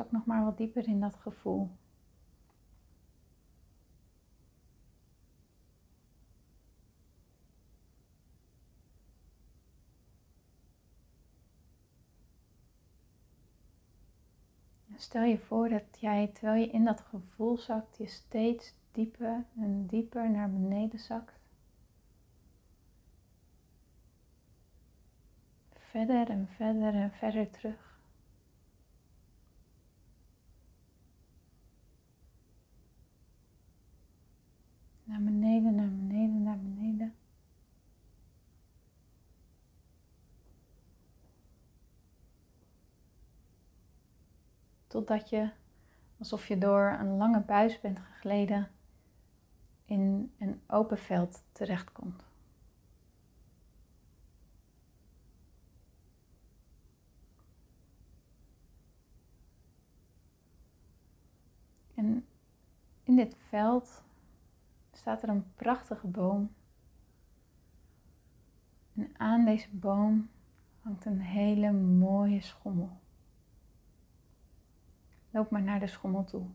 Zak 0.00 0.10
nog 0.10 0.24
maar 0.24 0.44
wat 0.44 0.56
dieper 0.56 0.88
in 0.88 1.00
dat 1.00 1.14
gevoel. 1.14 1.70
Stel 14.96 15.22
je 15.22 15.38
voor 15.38 15.68
dat 15.68 15.82
jij, 15.98 16.26
terwijl 16.26 16.60
je 16.60 16.70
in 16.70 16.84
dat 16.84 17.00
gevoel 17.00 17.58
zakt, 17.58 17.96
je 17.96 18.06
steeds 18.06 18.74
dieper 18.92 19.44
en 19.56 19.86
dieper 19.86 20.30
naar 20.30 20.50
beneden 20.50 20.98
zakt. 20.98 21.40
Verder 25.72 26.30
en 26.30 26.48
verder 26.48 26.94
en 26.94 27.10
verder 27.12 27.50
terug. 27.50 27.89
Naar 35.20 35.32
beneden, 35.32 35.74
naar 35.74 35.88
beneden, 35.90 36.42
naar 36.42 36.58
beneden. 36.58 37.14
Totdat 44.86 45.28
je, 45.28 45.50
alsof 46.18 46.46
je 46.46 46.58
door 46.58 46.96
een 47.00 47.16
lange 47.16 47.40
buis 47.40 47.80
bent 47.80 47.98
gegleden, 47.98 48.70
in 49.84 50.32
een 50.38 50.60
open 50.66 50.98
veld 50.98 51.42
terechtkomt. 51.52 52.24
En 61.94 62.26
in 63.02 63.16
dit 63.16 63.36
veld 63.48 64.02
staat 64.92 65.22
er 65.22 65.28
een 65.28 65.54
prachtige 65.54 66.06
boom. 66.06 66.54
En 68.94 69.10
aan 69.16 69.44
deze 69.44 69.68
boom 69.70 70.28
hangt 70.80 71.04
een 71.04 71.20
hele 71.20 71.72
mooie 71.72 72.40
schommel. 72.40 72.98
Loop 75.30 75.50
maar 75.50 75.62
naar 75.62 75.80
de 75.80 75.86
schommel 75.86 76.24
toe. 76.24 76.46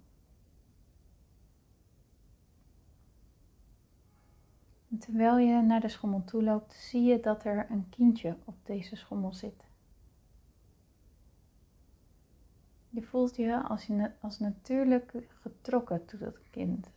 Terwijl 5.00 5.38
je 5.38 5.62
naar 5.62 5.82
de 5.82 5.90
schommel 5.90 6.24
toe 6.24 6.44
loopt, 6.44 6.74
zie 6.74 7.04
je 7.04 7.20
dat 7.20 7.46
er 7.46 7.72
een 7.72 7.90
kindje 7.90 8.38
op 8.46 8.56
deze 8.64 8.96
schommel 8.96 9.34
zit. 9.34 9.66
Je 12.90 13.02
voelt 13.02 13.36
je 13.36 13.64
als, 13.64 13.86
je 13.86 14.12
als 14.22 14.40
natuurlijk 14.40 15.14
getrokken 15.42 16.06
tot 16.06 16.20
dat 16.20 16.50
kind. 16.50 16.92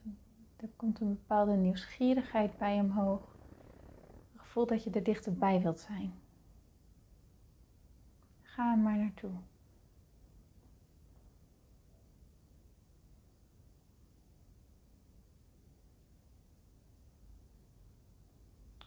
Er 0.59 0.69
komt 0.77 1.01
een 1.01 1.09
bepaalde 1.09 1.53
nieuwsgierigheid 1.53 2.59
bij 2.59 2.81
omhoog. 2.81 3.37
Een 4.33 4.39
gevoel 4.39 4.67
dat 4.67 4.85
je 4.85 4.91
er 4.91 5.03
dichterbij 5.03 5.61
wilt 5.61 5.81
zijn. 5.81 6.13
Ga 8.43 8.73
er 8.73 8.79
maar 8.79 8.97
naartoe. 8.97 9.31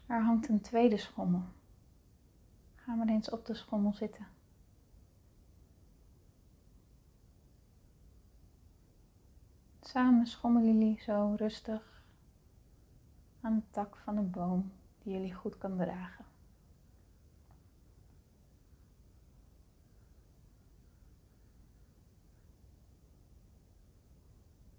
Er 0.06 0.24
hangt 0.24 0.50
een 0.50 0.62
tweede 0.62 0.98
schommel. 0.98 1.44
Ga 2.76 2.94
maar 2.94 3.08
eens 3.08 3.30
op 3.30 3.46
de 3.46 3.54
schommel 3.54 3.94
zitten. 3.94 4.28
Samen 9.92 10.28
schommelen 10.28 10.80
jullie 10.80 11.02
zo 11.02 11.36
rustig 11.38 12.04
aan 13.42 13.56
de 13.56 13.64
tak 13.72 13.96
van 13.96 14.18
een 14.18 14.30
boom 14.32 14.72
die 15.04 15.14
jullie 15.14 15.34
goed 15.34 15.58
kan 15.58 15.78
dragen. 15.78 16.26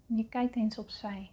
En 0.07 0.17
je 0.17 0.29
kijkt 0.29 0.55
eens 0.55 0.77
opzij. 0.77 1.31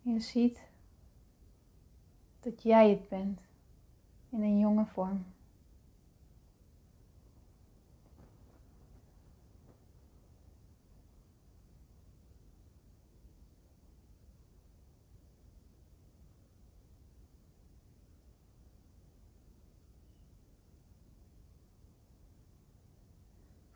Je 0.00 0.20
ziet 0.20 0.68
dat 2.40 2.62
jij 2.62 2.90
het 2.90 3.08
bent 3.08 3.40
in 4.28 4.42
een 4.42 4.58
jonge 4.58 4.86
vorm. 4.86 5.24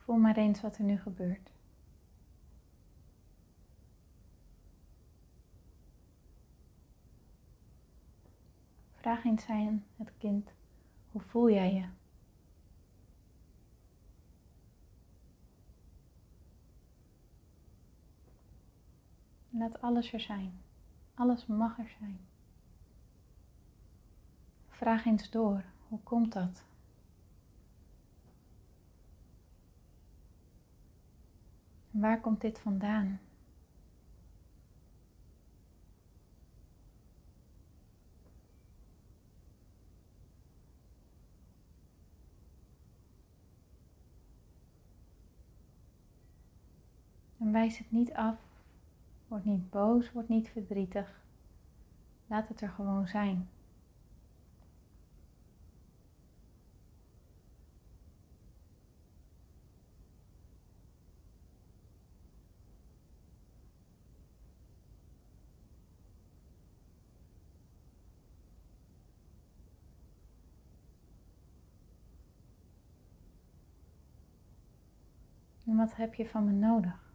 Voel 0.05 0.17
maar 0.17 0.37
eens 0.37 0.61
wat 0.61 0.77
er 0.77 0.85
nu 0.85 0.99
gebeurt. 0.99 1.51
Vraag 8.93 9.25
eens 9.25 9.47
aan 9.47 9.85
het 9.97 10.12
kind, 10.19 10.51
hoe 11.11 11.21
voel 11.21 11.51
jij 11.51 11.75
je? 11.75 11.87
Laat 19.51 19.81
alles 19.81 20.12
er 20.12 20.21
zijn. 20.21 20.61
Alles 21.15 21.47
mag 21.47 21.79
er 21.79 21.88
zijn. 21.99 22.21
Vraag 24.69 25.05
eens 25.05 25.31
door, 25.31 25.65
hoe 25.88 26.01
komt 26.03 26.33
dat? 26.33 26.62
Waar 31.92 32.20
komt 32.20 32.40
dit 32.40 32.59
vandaan? 32.59 33.20
En 47.38 47.52
wijs 47.52 47.78
het 47.78 47.90
niet 47.90 48.12
af, 48.12 48.37
word 49.28 49.44
niet 49.44 49.70
boos, 49.70 50.12
word 50.12 50.28
niet 50.28 50.48
verdrietig. 50.48 51.20
Laat 52.26 52.48
het 52.48 52.61
er 52.61 52.68
gewoon 52.68 53.09
zijn. 53.09 53.48
Wat 75.87 75.97
heb 75.97 76.14
je 76.14 76.29
van 76.29 76.45
me 76.45 76.53
nodig? 76.53 77.11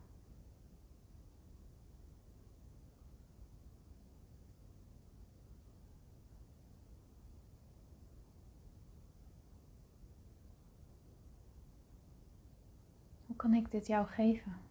Hoe 13.25 13.35
kan 13.35 13.53
ik 13.53 13.71
dit 13.71 13.87
jou 13.87 14.07
geven? 14.07 14.66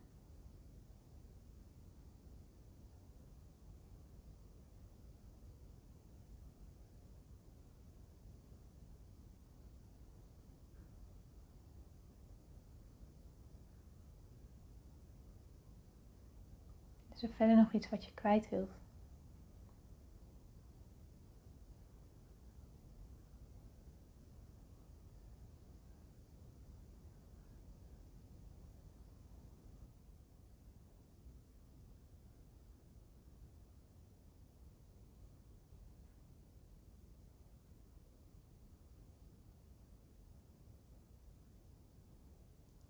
Is 17.16 17.22
er 17.22 17.28
verder 17.28 17.56
nog 17.56 17.72
iets 17.72 17.88
wat 17.88 18.04
je 18.04 18.14
kwijt 18.14 18.48
wilt? 18.48 18.70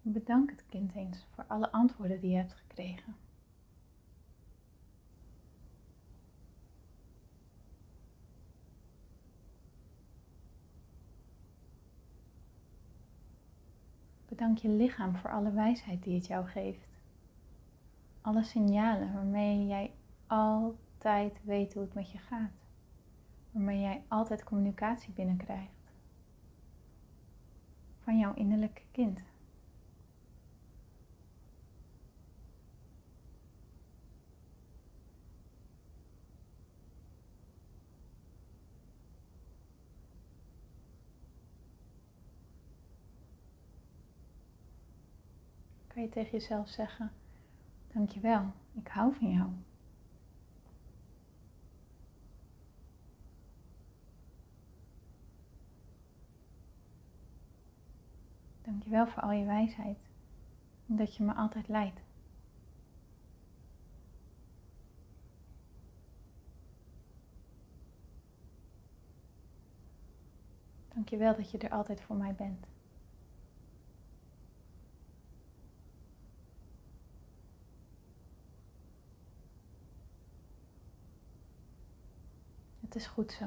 Bedank 0.02 0.50
het 0.50 0.64
kind 0.68 0.94
eens 0.94 1.26
voor 1.34 1.44
alle 1.48 1.72
antwoorden 1.72 2.20
die 2.20 2.30
je 2.30 2.36
hebt 2.36 2.52
gekregen. 2.52 3.25
Bedank 14.36 14.58
je 14.58 14.68
lichaam 14.68 15.16
voor 15.16 15.30
alle 15.30 15.52
wijsheid 15.52 16.02
die 16.02 16.14
het 16.14 16.26
jou 16.26 16.46
geeft. 16.46 16.88
Alle 18.20 18.42
signalen 18.42 19.12
waarmee 19.12 19.66
jij 19.66 19.92
altijd 20.26 21.40
weet 21.44 21.74
hoe 21.74 21.82
het 21.82 21.94
met 21.94 22.10
je 22.10 22.18
gaat. 22.18 22.52
Waarmee 23.50 23.80
jij 23.80 24.02
altijd 24.08 24.44
communicatie 24.44 25.12
binnenkrijgt. 25.12 25.92
Van 27.98 28.18
jouw 28.18 28.34
innerlijke 28.34 28.82
kind. 28.90 29.22
Kan 45.96 46.04
je 46.04 46.10
tegen 46.10 46.30
jezelf 46.30 46.68
zeggen: 46.68 47.12
Dankjewel, 47.92 48.52
ik 48.72 48.88
hou 48.88 49.14
van 49.14 49.30
jou. 49.30 49.50
Dankjewel 58.62 59.06
voor 59.06 59.22
al 59.22 59.30
je 59.30 59.44
wijsheid 59.44 60.08
en 60.86 60.96
dat 60.96 61.16
je 61.16 61.22
me 61.22 61.34
altijd 61.34 61.68
leidt. 61.68 62.00
Dankjewel 70.94 71.36
dat 71.36 71.50
je 71.50 71.58
er 71.58 71.70
altijd 71.70 72.00
voor 72.00 72.16
mij 72.16 72.34
bent. 72.34 72.75
Is 82.96 83.06
goed 83.06 83.32
zo. 83.32 83.46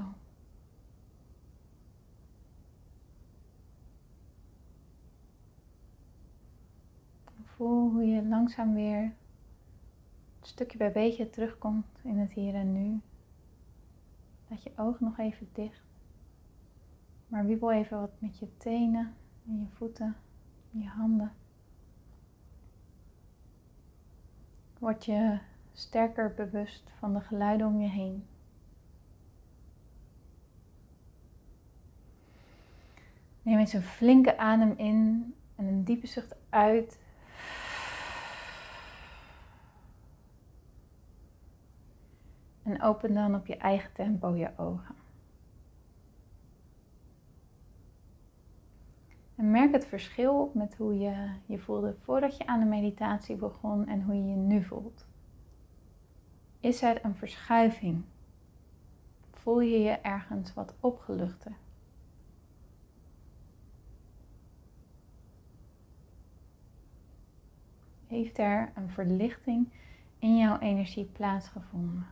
Voel 7.44 7.92
hoe 7.92 8.06
je 8.06 8.26
langzaam 8.26 8.74
weer 8.74 9.14
stukje 10.42 10.78
bij 10.78 10.92
beetje 10.92 11.30
terugkomt 11.30 11.86
in 12.02 12.18
het 12.18 12.32
hier 12.32 12.56
en 12.56 12.72
nu. 12.72 13.02
Laat 14.48 14.64
je 14.64 14.72
ogen 14.76 15.06
nog 15.06 15.18
even 15.18 15.50
dicht. 15.54 15.84
Maar 17.28 17.46
wiebel 17.46 17.72
even 17.72 18.00
wat 18.00 18.12
met 18.20 18.40
je 18.40 18.58
tenen 18.58 19.14
en 19.48 19.60
je 19.60 19.68
voeten, 19.76 20.16
je 20.72 20.88
handen. 20.88 21.34
Word 24.80 25.06
je 25.06 25.40
sterker 25.74 26.34
bewust 26.34 26.92
van 27.00 27.14
de 27.14 27.22
geluiden 27.22 27.68
om 27.68 27.82
je 27.82 27.90
heen. 27.90 28.26
Neem 33.50 33.60
eens 33.60 33.74
een 33.74 33.82
flinke 33.82 34.38
adem 34.38 34.74
in 34.78 35.34
en 35.56 35.66
een 35.66 35.84
diepe 35.84 36.08
zucht 36.08 36.36
uit. 36.50 37.00
En 42.64 42.82
open 42.82 43.14
dan 43.14 43.36
op 43.36 43.46
je 43.46 43.58
eigen 43.58 43.94
tempo 43.94 44.36
je 44.36 44.52
ogen. 44.58 44.96
En 49.36 49.52
merk 49.52 49.72
het 49.72 49.86
verschil 49.86 50.52
met 50.54 50.76
hoe 50.76 50.98
je 50.98 51.30
je 51.46 51.60
voelde 51.60 51.96
voordat 52.04 52.38
je 52.38 52.46
aan 52.46 52.60
de 52.60 52.66
meditatie 52.66 53.36
begon 53.36 53.88
en 53.88 54.04
hoe 54.04 54.16
je 54.16 54.30
je 54.30 54.36
nu 54.36 54.64
voelt. 54.64 55.06
Is 56.60 56.82
er 56.82 57.06
een 57.06 57.16
verschuiving? 57.16 58.04
Voel 59.32 59.60
je 59.60 59.80
je 59.80 59.92
ergens 59.92 60.54
wat 60.54 60.74
opgeluchter? 60.80 61.52
Heeft 68.10 68.38
er 68.38 68.72
een 68.76 68.90
verlichting 68.90 69.68
in 70.20 70.38
jouw 70.38 70.60
energie 70.60 71.06
plaatsgevonden. 71.06 72.06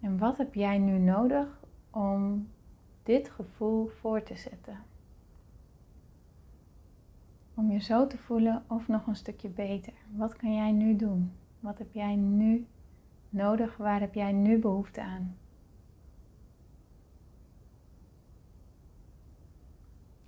En 0.00 0.18
wat 0.18 0.38
heb 0.38 0.54
jij 0.54 0.78
nu 0.78 0.98
nodig 0.98 1.60
om 1.90 2.48
dit 3.02 3.30
gevoel 3.30 3.88
voor 3.88 4.22
te 4.22 4.36
zetten? 4.36 4.78
Om 7.54 7.70
je 7.70 7.78
zo 7.78 8.06
te 8.06 8.18
voelen 8.18 8.64
of 8.66 8.88
nog 8.88 9.06
een 9.06 9.16
stukje 9.16 9.48
beter. 9.48 9.92
Wat 10.16 10.36
kan 10.36 10.54
jij 10.54 10.72
nu 10.72 10.96
doen? 10.96 11.32
Wat 11.60 11.78
heb 11.78 11.92
jij 11.92 12.16
nu 12.16 12.66
nodig? 13.28 13.76
Waar 13.76 14.00
heb 14.00 14.14
jij 14.14 14.32
nu 14.32 14.58
behoefte 14.58 15.02
aan? 15.02 15.36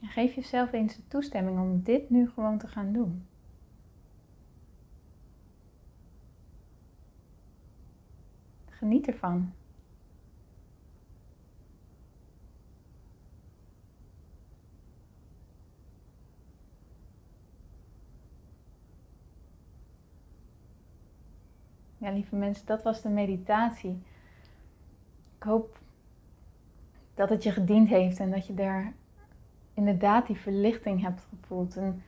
En 0.03 0.09
geef 0.09 0.35
jezelf 0.35 0.73
eens 0.73 0.97
de 0.97 1.09
toestemming 1.09 1.59
om 1.59 1.83
dit 1.83 2.11
nu 2.11 2.31
gewoon 2.31 2.59
te 2.59 2.69
gaan 2.69 2.93
doen. 2.93 3.27
Geniet 8.69 9.07
ervan. 9.07 9.53
Ja, 21.99 22.11
lieve 22.11 22.37
mensen, 22.37 22.67
dat 22.67 22.83
was 22.83 23.03
de 23.03 23.09
meditatie. 23.09 24.03
Ik 25.37 25.43
hoop 25.43 25.79
dat 27.15 27.29
het 27.29 27.43
je 27.43 27.51
gediend 27.51 27.89
heeft 27.89 28.19
en 28.19 28.31
dat 28.31 28.47
je 28.47 28.55
er 28.55 28.93
inderdaad 29.75 30.27
die 30.27 30.37
verlichting 30.37 31.03
hebt 31.03 31.27
gevoeld. 31.29 31.77
En 31.77 32.03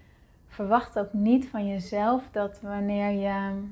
verwacht 0.47 0.99
ook 0.99 1.13
niet 1.13 1.49
van 1.49 1.67
jezelf 1.67 2.29
dat 2.31 2.61
wanneer 2.61 3.11
je 3.11 3.63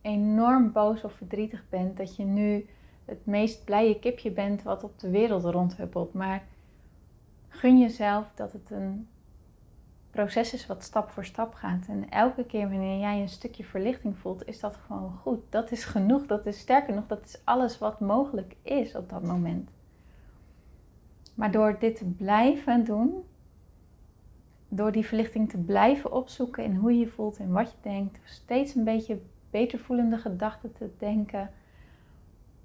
enorm 0.00 0.72
boos 0.72 1.04
of 1.04 1.12
verdrietig 1.12 1.64
bent, 1.68 1.96
dat 1.96 2.16
je 2.16 2.24
nu 2.24 2.66
het 3.04 3.26
meest 3.26 3.64
blije 3.64 3.98
kipje 3.98 4.30
bent 4.30 4.62
wat 4.62 4.84
op 4.84 4.98
de 4.98 5.10
wereld 5.10 5.44
rondhuppelt. 5.44 6.12
Maar 6.12 6.42
gun 7.48 7.78
jezelf 7.78 8.30
dat 8.34 8.52
het 8.52 8.70
een 8.70 9.08
proces 10.10 10.52
is 10.52 10.66
wat 10.66 10.82
stap 10.82 11.10
voor 11.10 11.24
stap 11.24 11.54
gaat. 11.54 11.86
En 11.88 12.10
elke 12.10 12.44
keer 12.44 12.68
wanneer 12.68 12.98
jij 12.98 13.20
een 13.20 13.28
stukje 13.28 13.64
verlichting 13.64 14.18
voelt, 14.18 14.46
is 14.46 14.60
dat 14.60 14.76
gewoon 14.86 15.12
goed. 15.22 15.40
Dat 15.48 15.70
is 15.70 15.84
genoeg. 15.84 16.26
Dat 16.26 16.46
is 16.46 16.58
sterker 16.58 16.94
nog, 16.94 17.06
dat 17.06 17.24
is 17.24 17.40
alles 17.44 17.78
wat 17.78 18.00
mogelijk 18.00 18.56
is 18.62 18.94
op 18.94 19.08
dat 19.08 19.22
moment. 19.22 19.70
Maar 21.40 21.50
door 21.50 21.76
dit 21.78 21.96
te 21.96 22.04
blijven 22.04 22.84
doen, 22.84 23.24
door 24.68 24.92
die 24.92 25.06
verlichting 25.06 25.50
te 25.50 25.58
blijven 25.58 26.12
opzoeken 26.12 26.64
in 26.64 26.74
hoe 26.74 26.92
je 26.92 26.98
je 26.98 27.08
voelt 27.08 27.36
en 27.36 27.52
wat 27.52 27.70
je 27.70 27.76
denkt, 27.80 28.20
steeds 28.24 28.74
een 28.74 28.84
beetje 28.84 29.20
beter 29.50 29.78
voelende 29.78 30.18
gedachten 30.18 30.72
te 30.72 30.90
denken, 30.98 31.50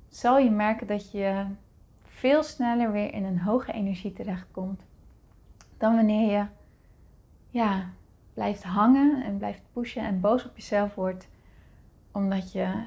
zal 0.10 0.38
je 0.38 0.50
merken 0.50 0.88
dat 0.88 1.12
je 1.12 1.46
veel 2.04 2.44
sneller 2.44 2.92
weer 2.92 3.14
in 3.14 3.24
een 3.24 3.40
hoge 3.40 3.72
energie 3.72 4.14
terechtkomt 4.14 4.82
dan 5.78 5.96
wanneer 5.96 6.32
je 6.32 6.46
ja, 7.50 7.90
blijft 8.34 8.64
hangen 8.64 9.24
en 9.24 9.38
blijft 9.38 9.62
pushen 9.74 10.04
en 10.04 10.20
boos 10.20 10.46
op 10.46 10.56
jezelf 10.56 10.96
wordt 10.96 11.28
omdat 12.12 12.52
je 12.52 12.84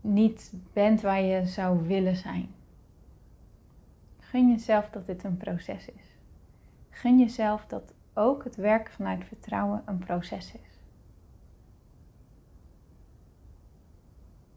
niet 0.00 0.52
bent 0.72 1.00
waar 1.00 1.22
je 1.22 1.46
zou 1.46 1.86
willen 1.86 2.16
zijn. 2.16 2.54
Gun 4.34 4.50
jezelf 4.50 4.90
dat 4.90 5.06
dit 5.06 5.24
een 5.24 5.36
proces 5.36 5.88
is. 5.88 6.16
Gun 6.90 7.18
jezelf 7.18 7.66
dat 7.66 7.94
ook 8.14 8.44
het 8.44 8.56
werken 8.56 8.92
vanuit 8.92 9.24
vertrouwen 9.24 9.82
een 9.86 9.98
proces 9.98 10.54
is. 10.54 10.78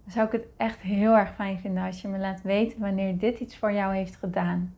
Dan 0.03 0.11
zou 0.11 0.25
ik 0.25 0.31
het 0.31 0.45
echt 0.57 0.79
heel 0.79 1.17
erg 1.17 1.35
fijn 1.35 1.59
vinden 1.59 1.83
als 1.83 2.01
je 2.01 2.07
me 2.07 2.17
laat 2.17 2.41
weten 2.41 2.79
wanneer 2.79 3.17
dit 3.17 3.39
iets 3.39 3.57
voor 3.57 3.71
jou 3.71 3.95
heeft 3.95 4.15
gedaan. 4.15 4.75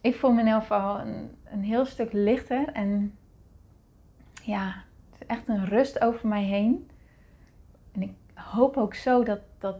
Ik 0.00 0.14
voel 0.14 0.32
me 0.32 0.40
in 0.40 0.46
ieder 0.46 0.60
geval 0.60 1.00
een, 1.00 1.30
een 1.44 1.62
heel 1.62 1.84
stuk 1.84 2.12
lichter 2.12 2.72
en 2.72 3.16
ja, 4.42 4.84
het 5.10 5.20
is 5.20 5.26
echt 5.26 5.48
een 5.48 5.64
rust 5.64 6.00
over 6.00 6.28
mij 6.28 6.44
heen. 6.44 6.90
En 7.92 8.02
ik 8.02 8.12
hoop 8.34 8.76
ook 8.76 8.94
zo 8.94 9.22
dat, 9.22 9.40
dat 9.58 9.76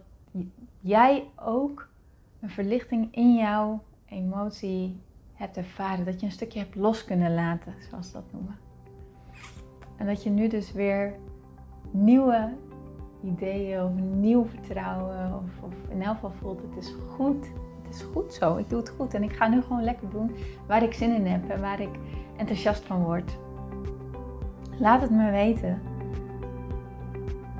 jij 0.79 1.23
ook 1.35 1.86
een 2.41 2.49
verlichting 2.49 3.07
in 3.11 3.35
jouw 3.35 3.83
emotie 4.05 5.01
hebt 5.33 5.57
ervaren. 5.57 6.05
Dat 6.05 6.19
je 6.19 6.25
een 6.25 6.31
stukje 6.31 6.59
hebt 6.59 6.75
los 6.75 7.05
kunnen 7.05 7.33
laten, 7.33 7.73
zoals 7.89 8.07
ze 8.07 8.13
dat 8.13 8.31
noemen. 8.31 8.55
En 9.97 10.05
dat 10.05 10.23
je 10.23 10.29
nu 10.29 10.47
dus 10.47 10.71
weer 10.71 11.15
nieuwe 11.91 12.53
ideeën 13.23 13.83
of 13.83 13.91
nieuw 14.13 14.45
vertrouwen 14.45 15.33
of, 15.33 15.63
of 15.63 15.73
in 15.89 16.01
elk 16.01 16.13
geval 16.13 16.31
voelt 16.31 16.61
het 16.61 16.83
is 16.83 16.93
goed. 17.15 17.45
Het 17.83 17.95
is 17.95 18.01
goed 18.01 18.33
zo, 18.33 18.57
ik 18.57 18.69
doe 18.69 18.79
het 18.79 18.89
goed 18.89 19.13
en 19.13 19.23
ik 19.23 19.33
ga 19.33 19.47
nu 19.47 19.61
gewoon 19.61 19.83
lekker 19.83 20.09
doen 20.09 20.31
waar 20.67 20.83
ik 20.83 20.93
zin 20.93 21.15
in 21.15 21.25
heb 21.25 21.49
en 21.49 21.61
waar 21.61 21.79
ik 21.79 21.95
enthousiast 22.37 22.83
van 22.83 23.03
word. 23.03 23.37
Laat 24.79 25.01
het 25.01 25.11
me 25.11 25.31
weten. 25.31 25.81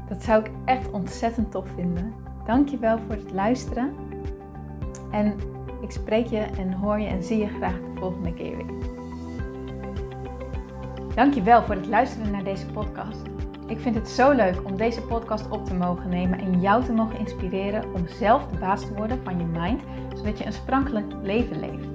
Dat 0.10 0.24
zou 0.24 0.44
ik 0.44 0.52
echt 0.66 0.92
ontzettend 0.92 1.52
tof 1.52 1.68
vinden. 1.76 2.14
Dankjewel 2.46 2.98
voor 3.00 3.16
het 3.16 3.32
luisteren. 3.32 4.07
En 5.12 5.34
ik 5.82 5.92
spreek 5.92 6.26
je 6.26 6.40
en 6.40 6.74
hoor 6.74 7.00
je 7.00 7.08
en 7.08 7.24
zie 7.24 7.38
je 7.38 7.48
graag 7.48 7.74
de 7.74 8.00
volgende 8.00 8.34
keer 8.34 8.56
weer. 8.56 8.76
Dankjewel 11.16 11.64
voor 11.64 11.76
het 11.76 11.88
luisteren 11.88 12.32
naar 12.32 12.44
deze 12.44 12.66
podcast. 12.66 13.22
Ik 13.68 13.80
vind 13.80 13.96
het 13.96 14.10
zo 14.10 14.32
leuk 14.32 14.62
om 14.64 14.78
deze 14.78 15.02
podcast 15.02 15.50
op 15.50 15.66
te 15.66 15.74
mogen 15.74 16.10
nemen 16.10 16.40
en 16.40 16.62
jou 16.62 16.84
te 16.84 16.94
mogen 16.94 17.20
inspireren 17.20 17.94
om 17.94 18.08
zelf 18.08 18.48
de 18.48 18.58
baas 18.58 18.82
te 18.82 18.94
worden 18.94 19.20
van 19.24 19.38
je 19.38 19.46
mind, 19.46 19.82
zodat 20.16 20.38
je 20.38 20.46
een 20.46 20.54
sprankelijk 20.54 21.14
leven 21.22 21.60
leeft. 21.60 21.88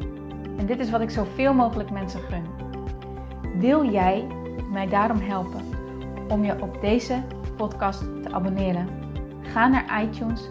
En 0.56 0.66
dit 0.66 0.78
is 0.78 0.90
wat 0.90 1.00
ik 1.00 1.10
zoveel 1.10 1.54
mogelijk 1.54 1.90
mensen 1.90 2.20
gun. 2.20 2.44
Wil 3.58 3.90
jij 3.90 4.26
mij 4.72 4.88
daarom 4.88 5.20
helpen 5.20 5.60
om 6.28 6.44
je 6.44 6.62
op 6.62 6.80
deze 6.80 7.22
podcast 7.56 8.00
te 8.00 8.32
abonneren? 8.32 8.88
Ga 9.42 9.68
naar 9.68 10.02
iTunes, 10.02 10.50